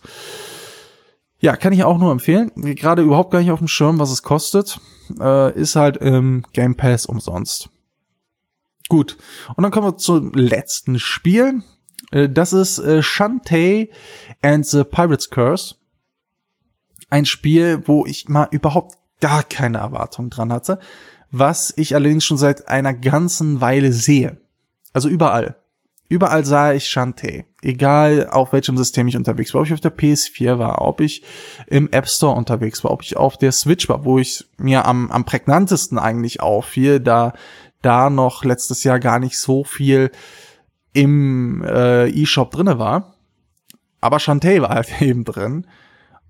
[1.44, 2.50] Ja, kann ich auch nur empfehlen.
[2.56, 4.80] Gerade überhaupt gar nicht auf dem Schirm, was es kostet.
[5.20, 7.68] Äh, ist halt im Game Pass umsonst.
[8.88, 9.18] Gut.
[9.54, 11.62] Und dann kommen wir zum letzten Spiel.
[12.12, 13.90] Äh, das ist äh, Shantae
[14.40, 15.74] and the Pirate's Curse.
[17.10, 20.78] Ein Spiel, wo ich mal überhaupt gar keine Erwartung dran hatte,
[21.30, 24.40] was ich allerdings schon seit einer ganzen Weile sehe.
[24.94, 25.56] Also überall.
[26.08, 27.44] Überall sah ich Shantae.
[27.62, 31.22] Egal auf welchem System ich unterwegs war, ob ich auf der PS4 war, ob ich
[31.66, 35.10] im App Store unterwegs war, ob ich auf der Switch war, wo ich mir am,
[35.10, 37.32] am prägnantesten eigentlich auffiel, da
[37.80, 40.10] da noch letztes Jahr gar nicht so viel
[40.92, 43.14] im äh, eShop drinne war.
[44.00, 45.66] Aber Shantae war halt eben drin.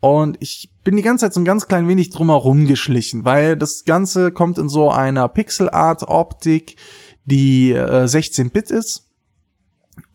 [0.00, 3.84] Und ich bin die ganze Zeit so ein ganz klein wenig drumherum geschlichen, weil das
[3.84, 6.76] Ganze kommt in so einer Pixel-Art-Optik,
[7.24, 9.03] die äh, 16-Bit ist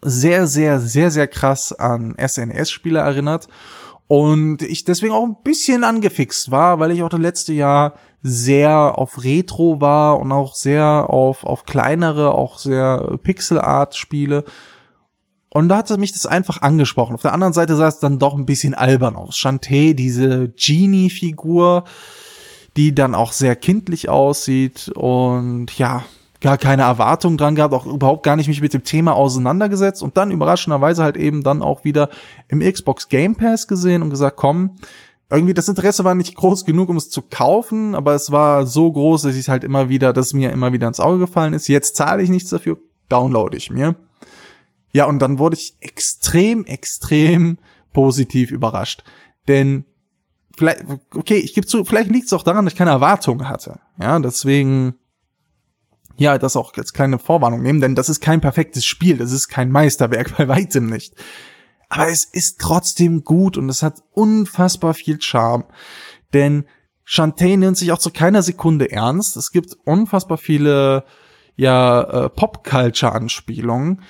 [0.02, 3.48] sehr, sehr, sehr, sehr krass an SNES-Spiele erinnert.
[4.08, 8.98] Und ich deswegen auch ein bisschen angefixt war, weil ich auch das letzte Jahr sehr
[8.98, 14.46] auf Retro war und auch sehr auf, auf kleinere, auch sehr Pixel-Art-Spiele.
[15.52, 17.16] Und da hatte mich das einfach angesprochen.
[17.16, 19.38] Auf der anderen Seite sah es dann doch ein bisschen albern aus.
[19.38, 21.84] Shantae, diese Genie-Figur,
[22.78, 26.04] die dann auch sehr kindlich aussieht und ja,
[26.42, 30.16] gar keine Erwartung dran gehabt, auch überhaupt gar nicht mich mit dem Thema auseinandergesetzt und
[30.18, 32.10] dann überraschenderweise halt eben dann auch wieder
[32.48, 34.78] im Xbox Game Pass gesehen und gesagt, komm,
[35.30, 38.92] irgendwie das Interesse war nicht groß genug, um es zu kaufen, aber es war so
[38.92, 41.68] groß, dass ich halt immer wieder, dass mir immer wieder ins Auge gefallen ist.
[41.68, 42.78] Jetzt zahle ich nichts dafür,
[43.10, 43.96] downloade ich mir.
[44.92, 47.60] Ja, und dann wurde ich extrem, extrem
[47.94, 49.04] positiv überrascht.
[49.48, 49.86] Denn
[50.58, 53.80] vielleicht, okay, ich gebe zu, vielleicht liegt es auch daran, dass ich keine Erwartungen hatte.
[54.00, 54.96] Ja, deswegen
[56.20, 59.48] ja, das auch als kleine Vorwarnung nehmen, denn das ist kein perfektes Spiel, das ist
[59.48, 61.16] kein Meisterwerk, bei weitem nicht.
[61.88, 65.66] Aber es ist trotzdem gut und es hat unfassbar viel Charme,
[66.34, 66.66] denn
[67.06, 69.36] Shantae nimmt sich auch zu keiner Sekunde ernst.
[69.36, 71.06] Es gibt unfassbar viele
[71.56, 74.04] ja äh, Pop-Culture-Anspielungen.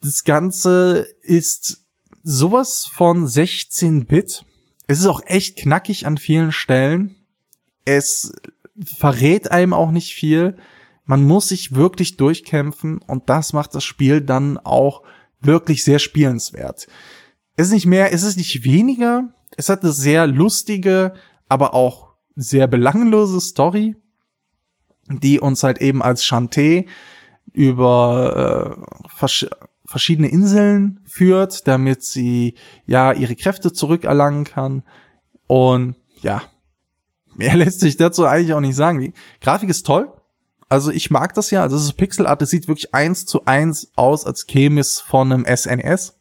[0.00, 1.84] Das Ganze ist
[2.22, 4.44] sowas von 16-Bit.
[4.86, 7.16] Es ist auch echt knackig an vielen Stellen.
[7.84, 8.32] Es
[8.84, 10.56] verrät einem auch nicht viel.
[11.04, 15.02] Man muss sich wirklich durchkämpfen und das macht das Spiel dann auch
[15.40, 16.86] wirklich sehr spielenswert.
[17.56, 19.34] Es ist nicht mehr, es ist nicht weniger.
[19.56, 21.14] Es hat eine sehr lustige,
[21.48, 23.96] aber auch sehr belanglose Story,
[25.08, 26.86] die uns halt eben als Chanté
[27.52, 29.46] über äh, vers
[29.84, 32.54] verschiedene Inseln führt, damit sie
[32.86, 34.84] ja ihre Kräfte zurückerlangen kann.
[35.48, 36.42] Und ja,
[37.40, 39.00] mehr lässt sich dazu eigentlich auch nicht sagen.
[39.00, 40.12] Die Grafik ist toll.
[40.68, 41.62] Also ich mag das ja.
[41.62, 42.40] Also es ist Pixel Art.
[42.42, 46.16] Es sieht wirklich eins zu eins aus, als käme es von einem SNS.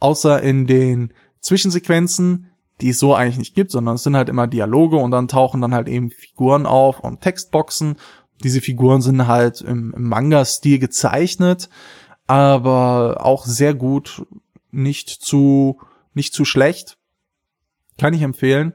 [0.00, 4.46] Außer in den Zwischensequenzen, die es so eigentlich nicht gibt, sondern es sind halt immer
[4.46, 7.96] Dialoge und dann tauchen dann halt eben Figuren auf und Textboxen.
[8.42, 11.68] Diese Figuren sind halt im Manga-Stil gezeichnet,
[12.26, 14.26] aber auch sehr gut,
[14.70, 15.78] nicht zu,
[16.14, 16.96] nicht zu schlecht.
[17.98, 18.74] Kann ich empfehlen.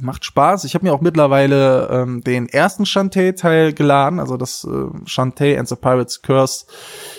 [0.00, 0.64] Macht Spaß.
[0.64, 4.20] Ich habe mir auch mittlerweile ähm, den ersten Shantae-Teil geladen.
[4.20, 6.66] Also das äh, Shantae and the Pirates Curse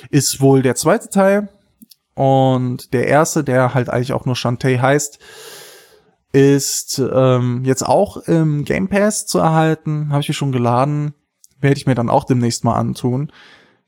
[0.09, 1.49] ist wohl der zweite Teil.
[2.13, 5.19] Und der erste, der halt eigentlich auch nur Shantae heißt,
[6.33, 10.09] ist ähm, jetzt auch im Game Pass zu erhalten.
[10.09, 11.13] Habe ich mir schon geladen.
[11.59, 13.31] Werde ich mir dann auch demnächst mal antun.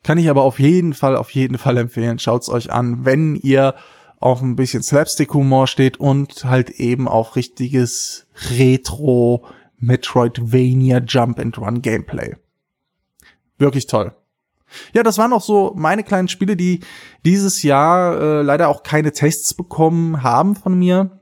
[0.03, 2.19] Kann ich aber auf jeden Fall, auf jeden Fall empfehlen.
[2.19, 3.75] Schaut's euch an, wenn ihr
[4.23, 8.25] auf ein bisschen Slapstick-Humor steht und halt eben auf richtiges
[8.57, 9.45] Retro
[9.77, 12.37] Metroidvania Jump and Run Gameplay.
[13.57, 14.15] Wirklich toll.
[14.93, 16.79] Ja, das waren auch so meine kleinen Spiele, die
[17.25, 21.19] dieses Jahr äh, leider auch keine Tests bekommen haben von mir.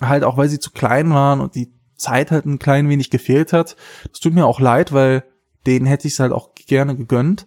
[0.00, 3.52] Halt auch, weil sie zu klein waren und die Zeit halt ein klein wenig gefehlt
[3.52, 3.76] hat.
[4.10, 5.22] Das tut mir auch leid, weil
[5.66, 7.46] denen hätte ich es halt auch gerne gegönnt.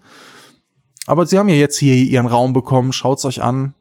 [1.08, 2.94] Aber sie haben ja jetzt hier ihren Raum bekommen.
[2.94, 3.74] Schaut's euch an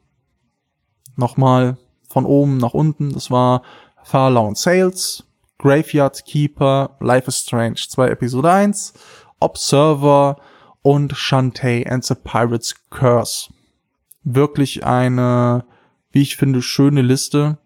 [1.17, 1.77] nochmal
[2.09, 3.13] von oben nach unten.
[3.13, 3.63] Das war
[4.03, 5.25] Farlawn Sales,
[5.59, 8.95] Graveyard Keeper, Life is Strange 2 Episode 1,
[9.41, 10.37] Observer
[10.83, 13.53] und Shantae and the Pirates Curse.
[14.25, 15.65] Wirklich eine,
[16.11, 17.59] wie ich finde, schöne Liste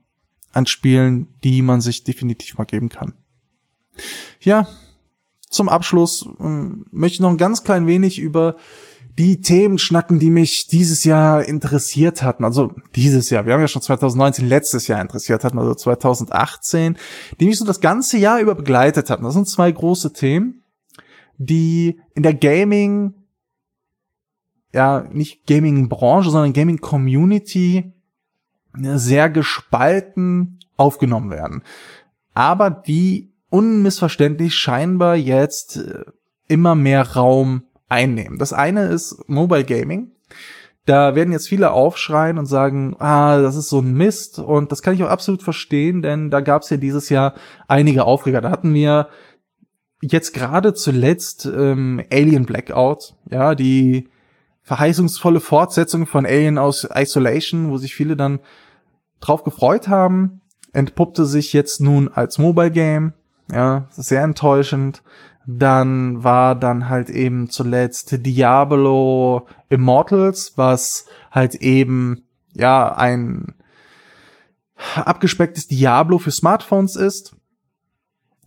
[0.53, 3.15] an Spielen, die man sich definitiv mal geben kann.
[4.41, 4.69] Ja,
[5.49, 8.57] zum Abschluss ähm, möchte ich noch ein ganz klein wenig über
[9.19, 12.45] die Themen schnacken, die mich dieses Jahr interessiert hatten.
[12.45, 16.99] Also dieses Jahr, wir haben ja schon 2019 letztes Jahr interessiert hatten, also 2018,
[17.41, 19.25] die mich so das ganze Jahr über begleitet hatten.
[19.25, 20.63] Das sind zwei große Themen,
[21.39, 23.15] die in der Gaming,
[24.75, 27.95] ja, nicht Gaming-Branche, sondern Gaming-Community
[28.79, 31.63] sehr gespalten aufgenommen werden.
[32.35, 35.81] Aber die unmissverständlich scheinbar jetzt
[36.49, 38.39] immer mehr Raum einnehmen.
[38.39, 40.13] Das eine ist Mobile Gaming.
[40.85, 44.39] Da werden jetzt viele aufschreien und sagen, ah, das ist so ein Mist.
[44.39, 47.35] Und das kann ich auch absolut verstehen, denn da gab es ja dieses Jahr
[47.67, 48.41] einige Aufreger.
[48.41, 49.09] Da hatten wir
[50.01, 54.09] jetzt gerade zuletzt ähm, Alien Blackout, ja, die
[54.63, 58.41] verheißungsvolle Fortsetzung von Alien aus Isolation, wo sich viele dann
[59.21, 60.41] drauf gefreut haben,
[60.73, 63.13] entpuppte sich jetzt nun als Mobile Game.
[63.51, 65.03] Ja, sehr enttäuschend.
[65.47, 73.55] Dann war dann halt eben zuletzt Diablo Immortals, was halt eben, ja, ein
[74.97, 77.37] abgespecktes Diablo für Smartphones ist.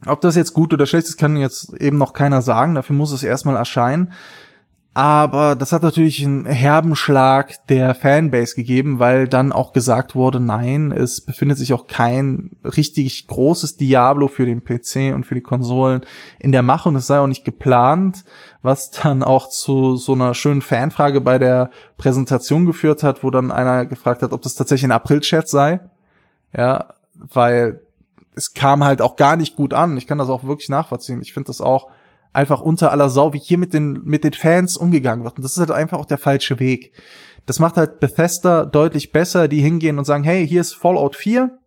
[0.06, 2.76] Ob das jetzt gut oder schlecht ist, kann jetzt eben noch keiner sagen.
[2.76, 4.14] Dafür muss es erstmal erscheinen.
[4.96, 10.40] Aber das hat natürlich einen herben Schlag der Fanbase gegeben, weil dann auch gesagt wurde,
[10.40, 15.42] nein, es befindet sich auch kein richtig großes Diablo für den PC und für die
[15.42, 16.02] Konsolen
[16.40, 18.26] in der Mache und es sei auch nicht geplant,
[18.64, 23.52] was dann auch zu so einer schönen Fanfrage bei der Präsentation geführt hat, wo dann
[23.52, 25.82] einer gefragt hat, ob das tatsächlich ein April-Chat sei.
[26.52, 27.82] Ja, weil
[28.36, 29.98] es kam halt auch gar nicht gut an.
[29.98, 31.22] Ich kann das auch wirklich nachvollziehen.
[31.22, 31.90] Ich finde das auch
[32.34, 35.38] einfach unter aller Sau, wie hier mit den, mit den Fans umgegangen wird.
[35.38, 36.94] Und das ist halt einfach auch der falsche Weg.
[37.46, 41.58] Das macht halt Bethesda deutlich besser, die hingehen und sagen, hey, hier ist Fallout 4.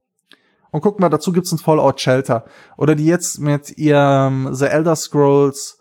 [0.71, 2.45] Und guck mal, dazu gibt's ein Fallout Shelter.
[2.79, 5.81] Oder die jetzt mit ihrem The Elder Scrolls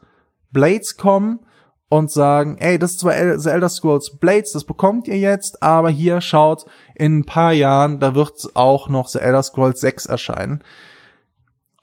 [0.52, 1.40] Blades kommen
[1.88, 5.90] und sagen, ey, das ist zwar The Elder Scrolls Blades, das bekommt ihr jetzt, aber
[5.90, 10.64] hier schaut, in ein paar Jahren, da wird auch noch The Elder Scrolls 6 erscheinen.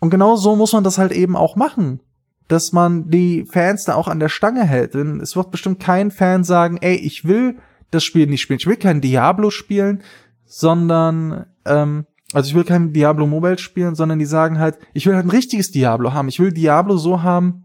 [0.01, 2.01] Und genau so muss man das halt eben auch machen
[2.49, 4.95] dass man die Fans da auch an der Stange hält.
[4.95, 7.59] Denn es wird bestimmt kein Fan sagen, ey, ich will
[7.91, 8.59] das Spiel nicht spielen.
[8.59, 10.03] Ich will kein Diablo spielen,
[10.45, 15.15] sondern, ähm, also ich will kein Diablo Mobile spielen, sondern die sagen halt, ich will
[15.15, 16.29] halt ein richtiges Diablo haben.
[16.29, 17.65] Ich will Diablo so haben,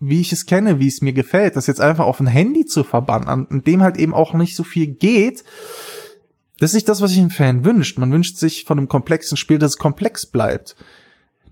[0.00, 2.84] wie ich es kenne, wie es mir gefällt, das jetzt einfach auf ein Handy zu
[2.84, 5.44] verbannen, an dem halt eben auch nicht so viel geht,
[6.58, 7.98] das ist nicht das, was sich ein Fan wünscht.
[7.98, 10.76] Man wünscht sich von einem komplexen Spiel, dass es komplex bleibt.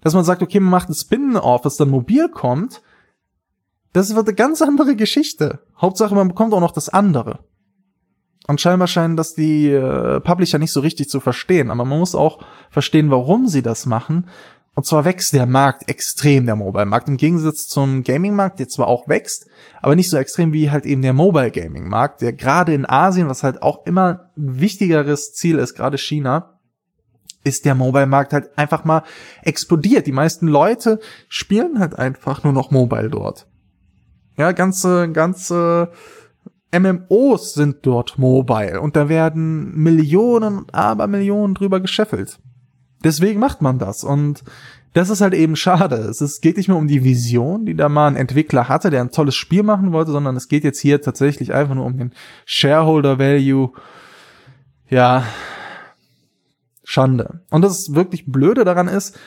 [0.02, 2.82] Dass man sagt, okay, man macht ein Spin-off, was dann mobil kommt,
[3.92, 5.60] das wird eine ganz andere Geschichte.
[5.80, 7.40] Hauptsache, man bekommt auch noch das andere.
[8.48, 11.70] Und scheinbar scheinen das die äh, Publisher nicht so richtig zu verstehen.
[11.70, 14.26] Aber man muss auch verstehen, warum sie das machen.
[14.74, 17.06] Und zwar wächst der Markt extrem, der Mobile-Markt.
[17.06, 19.46] Im Gegensatz zum Gaming-Markt, der zwar auch wächst,
[19.82, 23.62] aber nicht so extrem wie halt eben der Mobile-Gaming-Markt, der gerade in Asien, was halt
[23.62, 26.51] auch immer ein wichtigeres Ziel ist, gerade China,
[27.44, 29.02] ist der Mobile-Markt halt einfach mal
[29.42, 30.06] explodiert.
[30.06, 33.46] Die meisten Leute spielen halt einfach nur noch Mobile dort.
[34.36, 35.90] Ja, ganze, ganze
[36.72, 42.38] MMOs sind dort mobile und da werden Millionen und Abermillionen drüber gescheffelt.
[43.04, 44.42] Deswegen macht man das und
[44.94, 45.96] das ist halt eben schade.
[45.96, 49.10] Es geht nicht mehr um die Vision, die da mal ein Entwickler hatte, der ein
[49.10, 52.12] tolles Spiel machen wollte, sondern es geht jetzt hier tatsächlich einfach nur um den
[52.44, 53.72] Shareholder Value.
[54.88, 55.24] Ja,
[56.92, 57.40] Schande.
[57.50, 59.18] Und das wirklich Blöde daran ist,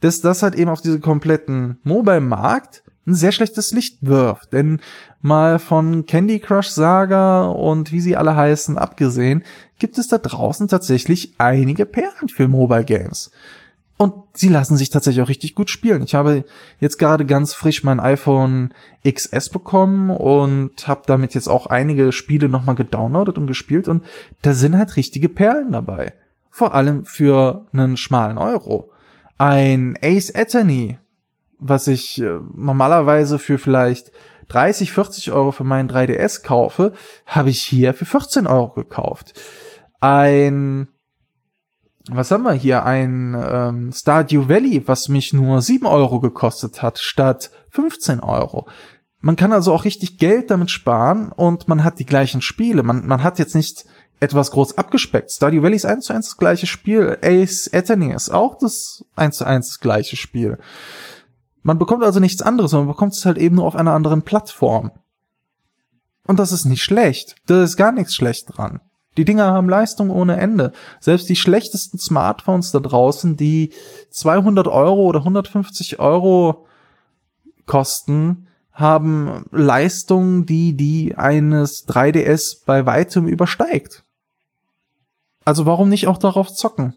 [0.00, 4.52] dass das halt eben auf diese kompletten Mobile-Markt ein sehr schlechtes Licht wirft.
[4.52, 4.80] Denn
[5.22, 9.42] mal von Candy Crush Saga und wie sie alle heißen abgesehen,
[9.78, 13.30] gibt es da draußen tatsächlich einige Perlen für Mobile Games.
[13.96, 16.02] Und sie lassen sich tatsächlich auch richtig gut spielen.
[16.02, 16.44] Ich habe
[16.78, 18.74] jetzt gerade ganz frisch mein iPhone
[19.08, 24.04] XS bekommen und habe damit jetzt auch einige Spiele nochmal gedownloadet und gespielt und
[24.42, 26.12] da sind halt richtige Perlen dabei.
[26.52, 28.92] Vor allem für einen schmalen Euro.
[29.38, 30.98] Ein Ace Attorney
[31.62, 34.10] was ich äh, normalerweise für vielleicht
[34.48, 36.92] 30, 40 Euro für meinen 3DS kaufe,
[37.24, 39.32] habe ich hier für 14 Euro gekauft.
[40.00, 40.88] Ein,
[42.10, 42.84] was haben wir hier?
[42.84, 48.66] Ein ähm, Stardew Valley, was mich nur 7 Euro gekostet hat, statt 15 Euro.
[49.20, 52.82] Man kann also auch richtig Geld damit sparen und man hat die gleichen Spiele.
[52.82, 53.84] Man, man hat jetzt nicht
[54.22, 55.32] etwas groß abgespeckt.
[55.32, 57.18] Stardew Valley ist eins zu eins das gleiche Spiel.
[57.22, 60.58] Ace Attorney ist auch das eins zu eins das gleiche Spiel.
[61.62, 64.92] Man bekommt also nichts anderes, man bekommt es halt eben nur auf einer anderen Plattform.
[66.24, 67.34] Und das ist nicht schlecht.
[67.46, 68.80] Da ist gar nichts schlecht dran.
[69.16, 70.72] Die Dinger haben Leistung ohne Ende.
[71.00, 73.72] Selbst die schlechtesten Smartphones da draußen, die
[74.10, 76.66] 200 Euro oder 150 Euro
[77.66, 84.04] kosten, haben Leistung, die die eines 3DS bei weitem übersteigt.
[85.44, 86.94] Also warum nicht auch darauf zocken?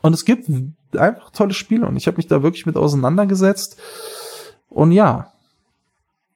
[0.00, 0.50] Und es gibt
[0.96, 3.80] einfach tolle Spiele und ich habe mich da wirklich mit auseinandergesetzt.
[4.68, 5.32] Und ja,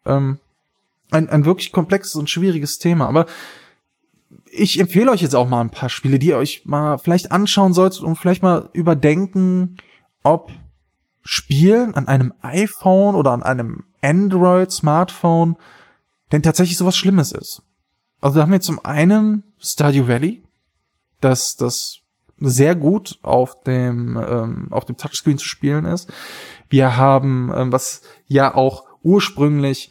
[0.06, 0.38] ähm,
[1.10, 3.08] ein, ein wirklich komplexes und schwieriges Thema.
[3.08, 3.26] Aber
[4.50, 7.72] ich empfehle euch jetzt auch mal ein paar Spiele, die ihr euch mal vielleicht anschauen
[7.72, 9.76] solltet und vielleicht mal überdenken,
[10.22, 10.50] ob
[11.22, 15.56] Spielen an einem iPhone oder an einem Android-Smartphone
[16.32, 17.62] denn tatsächlich sowas Schlimmes ist.
[18.20, 20.42] Also da haben wir zum einen Stardew Valley,
[21.20, 22.00] das das
[22.38, 26.12] sehr gut auf dem ähm, auf dem Touchscreen zu spielen ist.
[26.68, 29.90] Wir haben ähm, was ja auch ursprünglich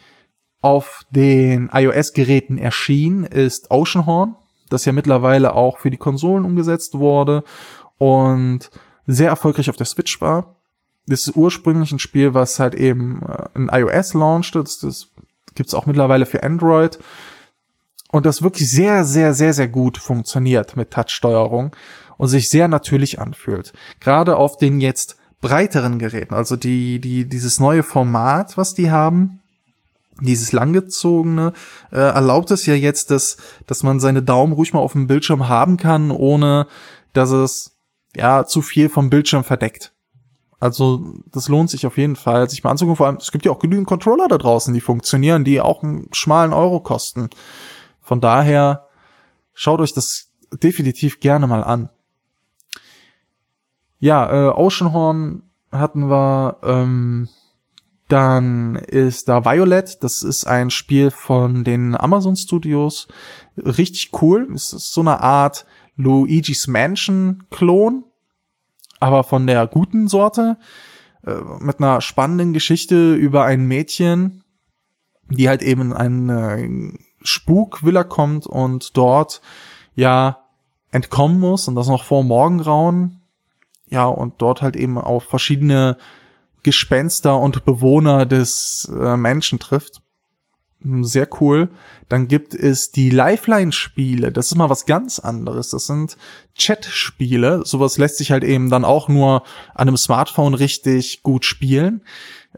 [0.61, 4.35] auf den iOS-Geräten erschien, ist Oceanhorn,
[4.69, 7.43] das ja mittlerweile auch für die Konsolen umgesetzt wurde
[7.97, 8.69] und
[9.05, 10.55] sehr erfolgreich auf der Switch war.
[11.07, 14.61] Das ist ursprünglich ein Spiel, was halt eben äh, ein iOS launchte.
[14.61, 15.09] Das, das
[15.55, 16.99] gibt's auch mittlerweile für Android.
[18.11, 21.75] Und das wirklich sehr, sehr, sehr, sehr gut funktioniert mit Touch-Steuerung
[22.17, 23.73] und sich sehr natürlich anfühlt.
[23.99, 29.39] Gerade auf den jetzt breiteren Geräten, also die, die, dieses neue Format, was die haben,
[30.21, 31.53] dieses langgezogene,
[31.91, 33.37] äh, erlaubt es ja jetzt, dass,
[33.67, 36.67] dass man seine Daumen ruhig mal auf dem Bildschirm haben kann, ohne
[37.13, 37.77] dass es
[38.15, 39.93] ja zu viel vom Bildschirm verdeckt.
[40.59, 42.97] Also das lohnt sich auf jeden Fall, sich mal anzugucken.
[42.97, 46.07] Vor allem, es gibt ja auch genügend Controller da draußen, die funktionieren, die auch einen
[46.13, 47.29] schmalen Euro kosten.
[48.07, 48.87] Von daher
[49.53, 50.31] schaut euch das
[50.63, 51.89] definitiv gerne mal an.
[53.99, 55.43] Ja, äh, Oceanhorn
[55.73, 56.57] hatten wir.
[56.63, 57.27] Ähm,
[58.07, 60.01] dann ist da Violet.
[60.01, 63.09] Das ist ein Spiel von den Amazon Studios.
[63.57, 64.47] Richtig cool.
[64.55, 65.65] Es ist so eine Art
[65.97, 68.05] Luigi's Mansion Klon,
[69.01, 70.57] aber von der guten Sorte.
[71.25, 74.45] Äh, mit einer spannenden Geschichte über ein Mädchen,
[75.29, 76.97] die halt eben in eine
[77.27, 79.41] Spukvilla kommt und dort
[79.95, 80.45] ja
[80.91, 83.21] entkommen muss und das noch vor Morgengrauen
[83.89, 85.97] ja, und dort halt eben auf verschiedene
[86.63, 90.01] Gespenster und Bewohner des äh, Menschen trifft.
[91.03, 91.69] Sehr cool.
[92.09, 94.31] Dann gibt es die Lifeline-Spiele.
[94.31, 95.71] Das ist mal was ganz anderes.
[95.71, 96.17] Das sind
[96.55, 97.63] Chat-Spiele.
[97.65, 102.01] Sowas lässt sich halt eben dann auch nur an einem Smartphone richtig gut spielen.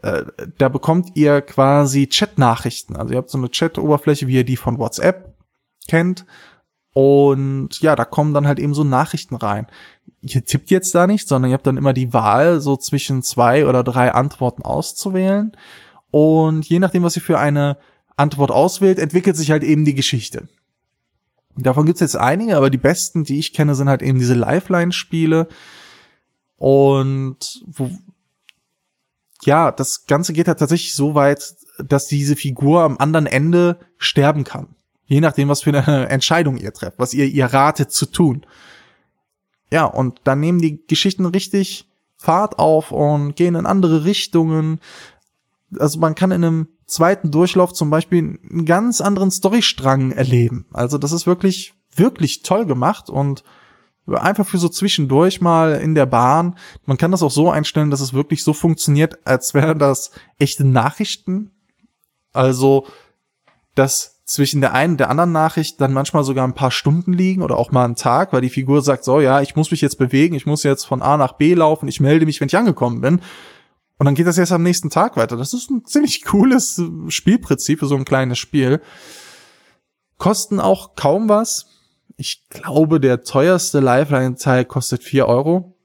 [0.02, 0.24] Äh,
[0.58, 2.96] da bekommt ihr quasi Chat-Nachrichten.
[2.96, 5.34] Also ihr habt so eine Chat-Oberfläche, wie ihr die von WhatsApp
[5.88, 6.24] kennt.
[6.92, 9.66] Und ja, da kommen dann halt eben so Nachrichten rein.
[10.22, 13.66] Ihr tippt jetzt da nicht, sondern ihr habt dann immer die Wahl, so zwischen zwei
[13.66, 15.52] oder drei Antworten auszuwählen.
[16.10, 17.76] Und je nachdem, was ihr für eine
[18.20, 20.48] Antwort auswählt, entwickelt sich halt eben die Geschichte.
[21.56, 25.48] Davon gibt's jetzt einige, aber die besten, die ich kenne, sind halt eben diese Lifeline-Spiele.
[26.56, 27.90] Und wo,
[29.42, 34.44] ja, das Ganze geht halt tatsächlich so weit, dass diese Figur am anderen Ende sterben
[34.44, 34.74] kann.
[35.06, 38.46] Je nachdem, was für eine Entscheidung ihr trefft, was ihr ihr ratet zu tun.
[39.72, 44.80] Ja, und dann nehmen die Geschichten richtig Fahrt auf und gehen in andere Richtungen.
[45.78, 50.66] Also man kann in einem zweiten Durchlauf zum Beispiel einen ganz anderen Storystrang erleben.
[50.72, 53.44] Also das ist wirklich, wirklich toll gemacht und
[54.06, 56.56] einfach für so zwischendurch mal in der Bahn.
[56.84, 60.64] Man kann das auch so einstellen, dass es wirklich so funktioniert, als wären das echte
[60.64, 61.52] Nachrichten.
[62.32, 62.86] Also,
[63.74, 67.42] dass zwischen der einen und der anderen Nachricht dann manchmal sogar ein paar Stunden liegen
[67.42, 69.98] oder auch mal einen Tag, weil die Figur sagt so, ja, ich muss mich jetzt
[69.98, 73.00] bewegen, ich muss jetzt von A nach B laufen, ich melde mich, wenn ich angekommen
[73.00, 73.20] bin.
[74.00, 75.36] Und dann geht das jetzt am nächsten Tag weiter.
[75.36, 78.80] Das ist ein ziemlich cooles Spielprinzip für so ein kleines Spiel.
[80.16, 81.66] Kosten auch kaum was.
[82.16, 85.76] Ich glaube, der teuerste Lifeline-Teil kostet vier Euro.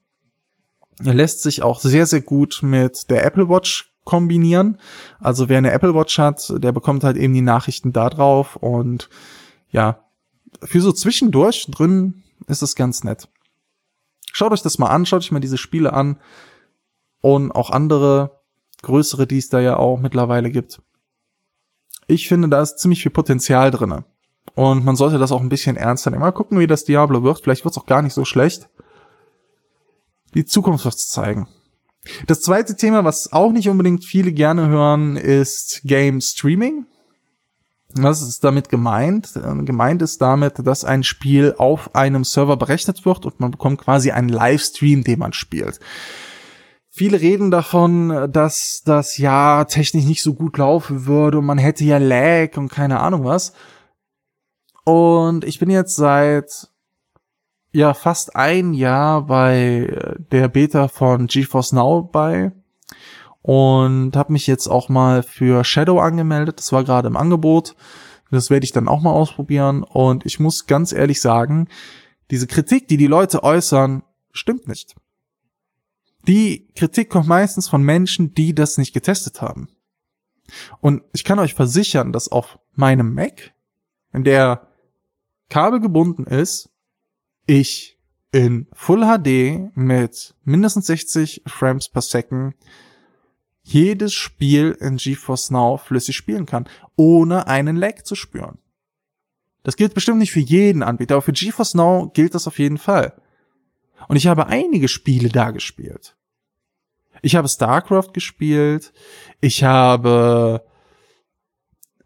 [1.04, 4.80] Er lässt sich auch sehr, sehr gut mit der Apple Watch kombinieren.
[5.20, 9.10] Also wer eine Apple Watch hat, der bekommt halt eben die Nachrichten da drauf und
[9.72, 10.06] ja,
[10.64, 13.28] für so zwischendurch drin ist es ganz nett.
[14.32, 16.18] Schaut euch das mal an, schaut euch mal diese Spiele an
[17.26, 18.40] und auch andere
[18.84, 20.80] größere, die es da ja auch mittlerweile gibt.
[22.06, 24.06] Ich finde, da ist ziemlich viel Potenzial drinne.
[24.54, 26.22] Und man sollte das auch ein bisschen ernster nehmen.
[26.22, 27.42] Mal gucken, wie das Diablo wird.
[27.42, 28.70] Vielleicht wird es auch gar nicht so schlecht.
[30.36, 31.48] Die Zukunft wird zeigen.
[32.28, 36.86] Das zweite Thema, was auch nicht unbedingt viele gerne hören, ist Game Streaming.
[37.96, 39.32] Was ist damit gemeint?
[39.36, 43.82] Ähm, gemeint ist damit, dass ein Spiel auf einem Server berechnet wird und man bekommt
[43.82, 45.80] quasi einen Livestream, den man spielt.
[46.98, 51.84] Viele reden davon, dass das ja technisch nicht so gut laufen würde und man hätte
[51.84, 53.52] ja Lag und keine Ahnung was.
[54.86, 56.70] Und ich bin jetzt seit
[57.74, 59.94] ja fast ein Jahr bei
[60.32, 62.54] der Beta von GeForce Now bei
[63.42, 66.60] und habe mich jetzt auch mal für Shadow angemeldet.
[66.60, 67.76] Das war gerade im Angebot.
[68.32, 71.68] Das werde ich dann auch mal ausprobieren und ich muss ganz ehrlich sagen,
[72.32, 74.96] diese Kritik, die die Leute äußern, stimmt nicht.
[76.28, 79.70] Die Kritik kommt meistens von Menschen, die das nicht getestet haben.
[80.80, 83.54] Und ich kann euch versichern, dass auf meinem Mac,
[84.14, 84.68] in der
[85.50, 86.70] Kabel gebunden ist,
[87.46, 87.98] ich
[88.32, 92.56] in Full HD mit mindestens 60 Frames per Second
[93.64, 98.60] jedes Spiel in GeForce Now flüssig spielen kann, ohne einen Lag zu spüren.
[99.64, 102.78] Das gilt bestimmt nicht für jeden Anbieter, aber für GeForce Now gilt das auf jeden
[102.78, 103.14] Fall.
[104.08, 106.16] Und ich habe einige Spiele da gespielt.
[107.22, 108.94] Ich habe StarCraft gespielt.
[109.42, 110.64] Ich habe,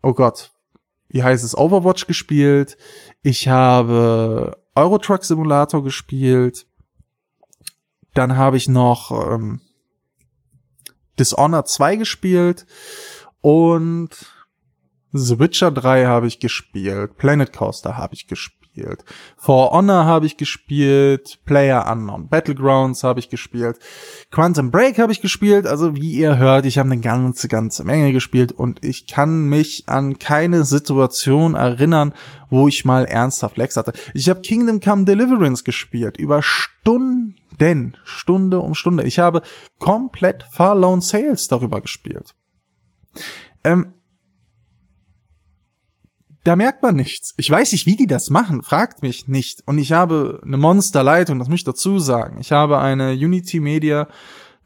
[0.02, 0.52] oh Gott,
[1.10, 2.78] wie heißt es, Overwatch gespielt.
[3.22, 6.68] Ich habe Euro Truck Simulator gespielt.
[8.14, 9.62] Dann habe ich noch ähm,
[11.18, 12.66] Dishonored 2 gespielt
[13.42, 14.10] und
[15.12, 19.04] The Witcher 3 habe ich gespielt, Planet Coaster habe ich gespielt gespielt.
[19.38, 23.78] For Honor habe ich gespielt, Player Unknown Battlegrounds habe ich gespielt,
[24.32, 28.12] Quantum Break habe ich gespielt, also wie ihr hört, ich habe eine ganze, ganze Menge
[28.12, 32.14] gespielt und ich kann mich an keine Situation erinnern,
[32.50, 33.94] wo ich mal ernsthaft Lex hatte.
[34.14, 37.36] Ich habe Kingdom Come Deliverance gespielt, über Stunden,
[38.06, 39.04] Stunde um Stunde.
[39.04, 39.42] Ich habe
[39.80, 42.34] komplett Far Lone Sales darüber gespielt.
[43.66, 43.94] Ähm,
[46.44, 47.34] da merkt man nichts.
[47.38, 49.62] Ich weiß nicht, wie die das machen, fragt mich nicht.
[49.66, 52.38] Und ich habe eine Monsterleitung, das muss ich dazu sagen.
[52.40, 54.08] Ich habe eine Unity Media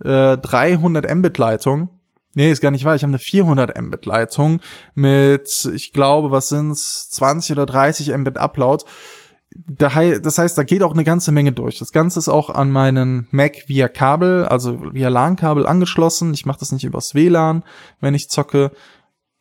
[0.04, 1.90] äh, 300 Mbit Leitung.
[2.36, 2.96] Nee, ist gar nicht wahr.
[2.96, 4.60] Ich habe eine 400 Mbit Leitung
[4.96, 8.86] mit, ich glaube, was sind's, 20 oder 30 Mbit Upload.
[9.56, 11.78] Das heißt, da geht auch eine ganze Menge durch.
[11.78, 16.34] Das Ganze ist auch an meinen Mac via Kabel, also via LAN-Kabel angeschlossen.
[16.34, 17.64] Ich mache das nicht übers WLAN,
[18.00, 18.72] wenn ich zocke.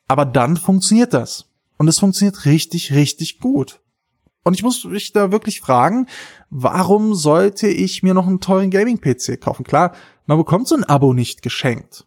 [0.08, 1.51] Aber dann funktioniert das.
[1.82, 3.80] Und es funktioniert richtig, richtig gut.
[4.44, 6.06] Und ich muss mich da wirklich fragen,
[6.48, 9.64] warum sollte ich mir noch einen teuren Gaming-PC kaufen?
[9.64, 9.92] Klar,
[10.26, 12.06] man bekommt so ein Abo nicht geschenkt.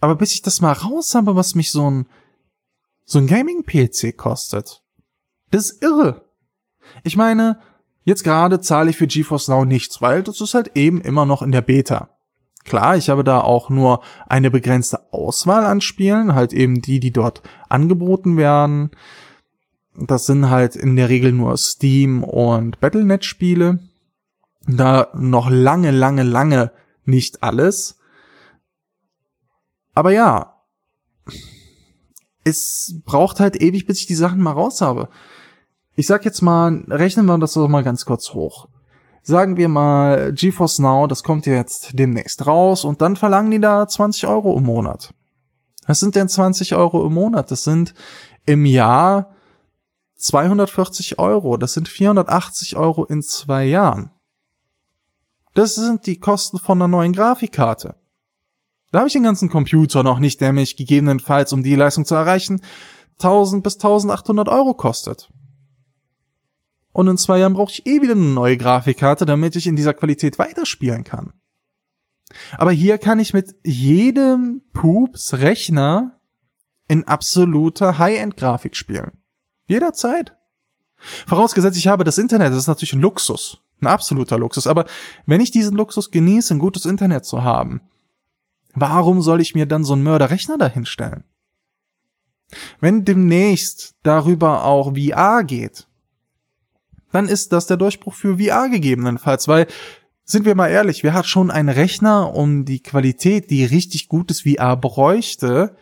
[0.00, 2.08] Aber bis ich das mal raus habe, was mich so ein
[3.04, 4.82] so ein Gaming-PC kostet.
[5.50, 6.30] Das ist irre.
[7.04, 7.60] Ich meine,
[8.04, 11.42] jetzt gerade zahle ich für GeForce Now nichts, weil das ist halt eben immer noch
[11.42, 12.15] in der Beta.
[12.66, 17.12] Klar, ich habe da auch nur eine begrenzte Auswahl an Spielen, halt eben die, die
[17.12, 18.90] dort angeboten werden.
[19.94, 23.78] Das sind halt in der Regel nur Steam und Battlenet Spiele.
[24.66, 26.72] Da noch lange, lange, lange
[27.04, 28.00] nicht alles.
[29.94, 30.56] Aber ja,
[32.42, 35.08] es braucht halt ewig, bis ich die Sachen mal raus habe.
[35.94, 38.68] Ich sag jetzt mal, rechnen wir das doch mal ganz kurz hoch
[39.26, 43.86] sagen wir mal, GeForce Now, das kommt jetzt demnächst raus und dann verlangen die da
[43.86, 45.12] 20 Euro im Monat.
[45.86, 47.50] Was sind denn 20 Euro im Monat?
[47.50, 47.92] Das sind
[48.44, 49.34] im Jahr
[50.16, 51.56] 240 Euro.
[51.56, 54.10] Das sind 480 Euro in zwei Jahren.
[55.54, 57.96] Das sind die Kosten von einer neuen Grafikkarte.
[58.92, 62.14] Da habe ich den ganzen Computer noch nicht, der mich gegebenenfalls, um die Leistung zu
[62.14, 62.60] erreichen,
[63.18, 65.30] 1000 bis 1800 Euro kostet.
[66.96, 69.92] Und in zwei Jahren brauche ich eh wieder eine neue Grafikkarte, damit ich in dieser
[69.92, 71.34] Qualität weiterspielen kann.
[72.56, 76.18] Aber hier kann ich mit jedem Pups Rechner
[76.88, 79.18] in absoluter High-End-Grafik spielen.
[79.66, 80.38] Jederzeit.
[81.26, 83.58] Vorausgesetzt, ich habe das Internet, das ist natürlich ein Luxus.
[83.82, 84.66] Ein absoluter Luxus.
[84.66, 84.86] Aber
[85.26, 87.82] wenn ich diesen Luxus genieße, ein gutes Internet zu haben,
[88.72, 91.24] warum soll ich mir dann so einen Mörderrechner dahinstellen?
[92.80, 95.86] Wenn demnächst darüber auch VR geht,
[97.12, 99.66] dann ist das der Durchbruch für VR gegebenenfalls, weil
[100.24, 104.42] sind wir mal ehrlich, wer hat schon einen Rechner, um die Qualität, die richtig gutes
[104.42, 105.76] VR bräuchte,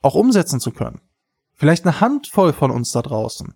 [0.00, 1.00] auch umsetzen zu können?
[1.52, 3.54] Vielleicht eine Handvoll von uns da draußen.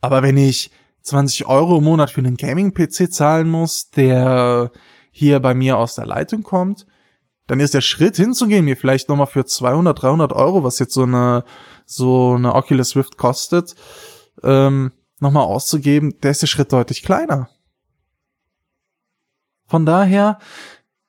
[0.00, 0.72] Aber wenn ich
[1.02, 4.72] 20 Euro im Monat für einen Gaming-PC zahlen muss, der
[5.12, 6.86] hier bei mir aus der Leitung kommt,
[7.46, 11.04] dann ist der Schritt hinzugehen, mir vielleicht nochmal für 200, 300 Euro, was jetzt so
[11.04, 11.44] eine,
[11.84, 13.76] so eine Oculus Rift kostet,
[14.42, 17.48] ähm, nochmal auszugeben, der ist der Schritt deutlich kleiner.
[19.66, 20.38] Von daher,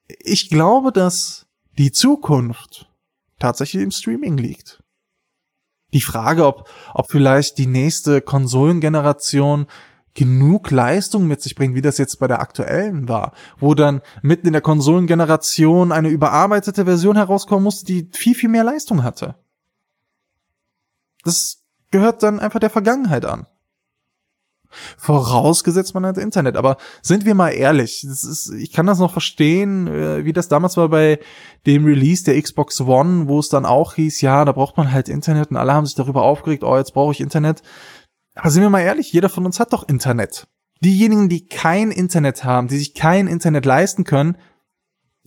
[0.08, 1.46] ich glaube, dass
[1.78, 2.90] die Zukunft
[3.40, 4.84] tatsächlich im Streaming liegt.
[5.94, 9.68] Die Frage, ob, ob vielleicht die nächste Konsolengeneration
[10.14, 14.48] genug Leistung mit sich bringt, wie das jetzt bei der aktuellen war, wo dann mitten
[14.48, 19.36] in der Konsolengeneration eine überarbeitete Version herauskommen musste, die viel, viel mehr Leistung hatte.
[21.24, 23.46] Das gehört dann einfach der Vergangenheit an.
[24.98, 26.58] Vorausgesetzt man hat Internet.
[26.58, 30.48] Aber sind wir mal ehrlich, das ist, ich kann das noch verstehen, äh, wie das
[30.48, 31.20] damals war bei
[31.66, 35.10] dem Release der Xbox One, wo es dann auch hieß, ja, da braucht man halt
[35.10, 37.62] Internet und alle haben sich darüber aufgeregt, oh, jetzt brauche ich Internet.
[38.36, 40.48] Aber sind wir mal ehrlich, jeder von uns hat doch Internet.
[40.82, 44.38] Diejenigen, die kein Internet haben, die sich kein Internet leisten können,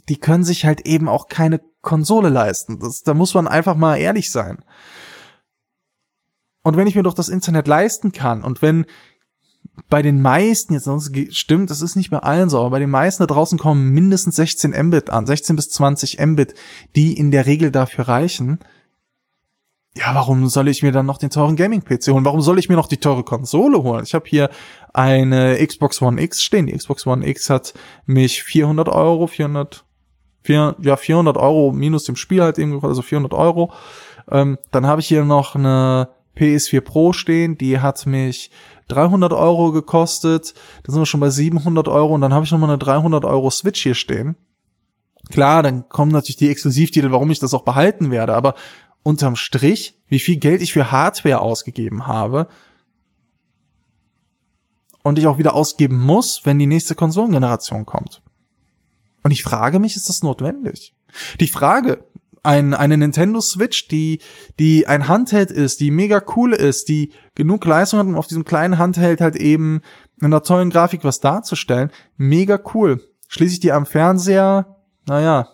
[0.08, 2.78] die können sich halt eben auch keine Konsole leisten.
[2.78, 4.64] Das, da muss man einfach mal ehrlich sein.
[6.62, 8.84] Und wenn ich mir doch das Internet leisten kann und wenn
[9.88, 12.90] bei den meisten, jetzt sonst stimmt, das ist nicht bei allen so, aber bei den
[12.90, 16.54] meisten da draußen kommen mindestens 16 Mbit an, 16 bis 20 Mbit,
[16.96, 18.58] die in der Regel dafür reichen.
[19.96, 22.24] Ja, warum soll ich mir dann noch den teuren Gaming-PC holen?
[22.24, 24.04] Warum soll ich mir noch die teure Konsole holen?
[24.04, 24.48] Ich habe hier
[24.92, 26.66] eine Xbox One X stehen.
[26.66, 27.74] Die Xbox One X hat
[28.06, 29.84] mich 400 Euro, 400,
[30.42, 33.72] 4, ja 400 Euro minus dem Spiel halt eben, also 400 Euro.
[34.30, 38.50] Ähm, dann habe ich hier noch eine PS4 Pro stehen, die hat mich
[38.90, 40.54] 300 Euro gekostet.
[40.82, 43.50] Da sind wir schon bei 700 Euro und dann habe ich nochmal eine 300 Euro
[43.50, 44.36] Switch hier stehen.
[45.30, 48.54] Klar, dann kommen natürlich die Exklusivtitel, warum ich das auch behalten werde, aber
[49.02, 52.48] unterm Strich, wie viel Geld ich für Hardware ausgegeben habe
[55.02, 58.22] und ich auch wieder ausgeben muss, wenn die nächste Konsolengeneration kommt.
[59.22, 60.94] Und ich frage mich, ist das notwendig?
[61.40, 62.04] Die Frage,
[62.42, 64.20] ein, eine Nintendo Switch, die,
[64.58, 68.44] die ein Handheld ist, die mega cool ist, die genug Leistung hat, um auf diesem
[68.44, 69.82] kleinen Handheld halt eben
[70.20, 71.90] in einer tollen Grafik was darzustellen.
[72.16, 73.02] Mega cool.
[73.28, 74.76] Schließe ich die am Fernseher,
[75.06, 75.48] naja,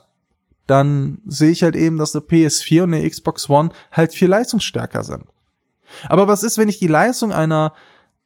[0.67, 5.05] dann sehe ich halt eben, dass eine PS4 und eine Xbox One halt viel leistungsstärker
[5.05, 5.25] sind.
[6.09, 7.73] Aber was ist, wenn ich die Leistung einer,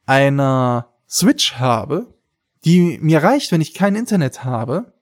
[0.06, 2.14] einer Switch habe,
[2.64, 4.92] die mir reicht, wenn ich kein Internet habe,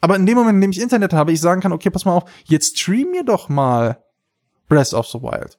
[0.00, 2.16] aber in dem Moment, in dem ich Internet habe, ich sagen kann, okay, pass mal
[2.16, 4.02] auf, jetzt stream mir doch mal
[4.68, 5.58] Breath of the Wild.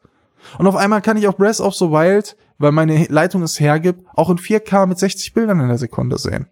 [0.57, 4.05] Und auf einmal kann ich auch Breath of the Wild, weil meine Leitung es hergibt,
[4.13, 6.47] auch in 4K mit 60 Bildern in der Sekunde sehen.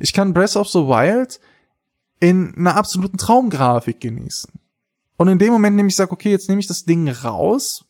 [0.00, 1.40] Ich kann Breath of the Wild
[2.20, 4.52] in einer absoluten Traumgrafik genießen.
[5.16, 7.84] Und in dem Moment, in dem ich sage, okay, jetzt nehme ich das Ding raus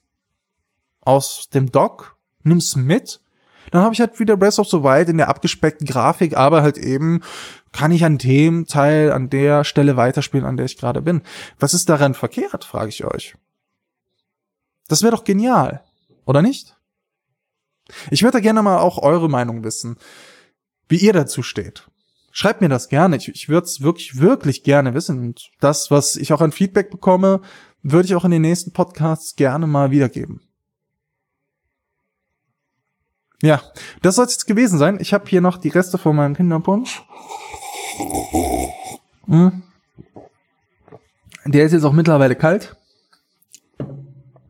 [1.00, 3.20] aus dem Dock, nimm's mit,
[3.72, 6.76] dann habe ich halt wieder Breath of the Wild in der abgespeckten Grafik, aber halt
[6.76, 7.22] eben
[7.72, 11.22] kann ich an dem Teil, an der Stelle weiterspielen, an der ich gerade bin.
[11.58, 13.34] Was ist daran verkehrt, frage ich euch.
[14.88, 15.82] Das wäre doch genial,
[16.26, 16.76] oder nicht?
[18.10, 19.96] Ich würde da gerne mal auch eure Meinung wissen,
[20.88, 21.88] wie ihr dazu steht.
[22.30, 23.16] Schreibt mir das gerne.
[23.16, 25.18] Ich, ich würde es wirklich, wirklich gerne wissen.
[25.18, 27.40] Und das, was ich auch an Feedback bekomme,
[27.82, 30.42] würde ich auch in den nächsten Podcasts gerne mal wiedergeben.
[33.42, 33.60] Ja,
[34.02, 34.98] das soll es jetzt gewesen sein.
[35.00, 37.02] Ich habe hier noch die Reste von meinem Kinderpunsch.
[39.26, 39.62] Hm.
[41.44, 42.76] Der ist jetzt auch mittlerweile kalt.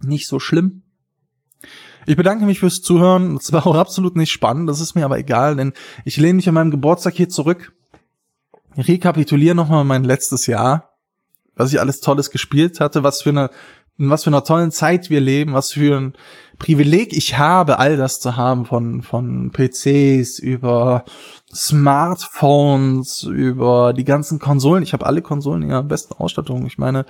[0.02, 0.82] Nicht so schlimm.
[2.04, 3.36] Ich bedanke mich fürs Zuhören.
[3.36, 5.72] Es war auch absolut nicht spannend, das ist mir aber egal, denn
[6.04, 7.72] ich lehne mich an meinem Geburtstag hier zurück.
[8.76, 10.96] Rekapituliere nochmal mein letztes Jahr,
[11.54, 13.50] was ich alles Tolles gespielt hatte, was für eine,
[13.96, 16.14] in was für einer tollen Zeit wir leben, was für ein
[16.62, 21.04] Privileg ich habe, all das zu haben, von, von PCs über
[21.52, 24.84] Smartphones, über die ganzen Konsolen.
[24.84, 26.64] Ich habe alle Konsolen in ihrer besten Ausstattung.
[26.66, 27.04] Ich meine,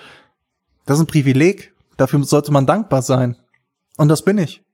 [0.87, 1.75] das ist ein Privileg.
[1.99, 3.37] Dafür sollte man dankbar sein.
[3.99, 4.65] Und das bin ich.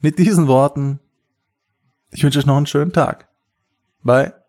[0.00, 1.00] Mit diesen Worten,
[2.12, 3.28] ich wünsche euch noch einen schönen Tag.
[4.02, 4.39] Bye.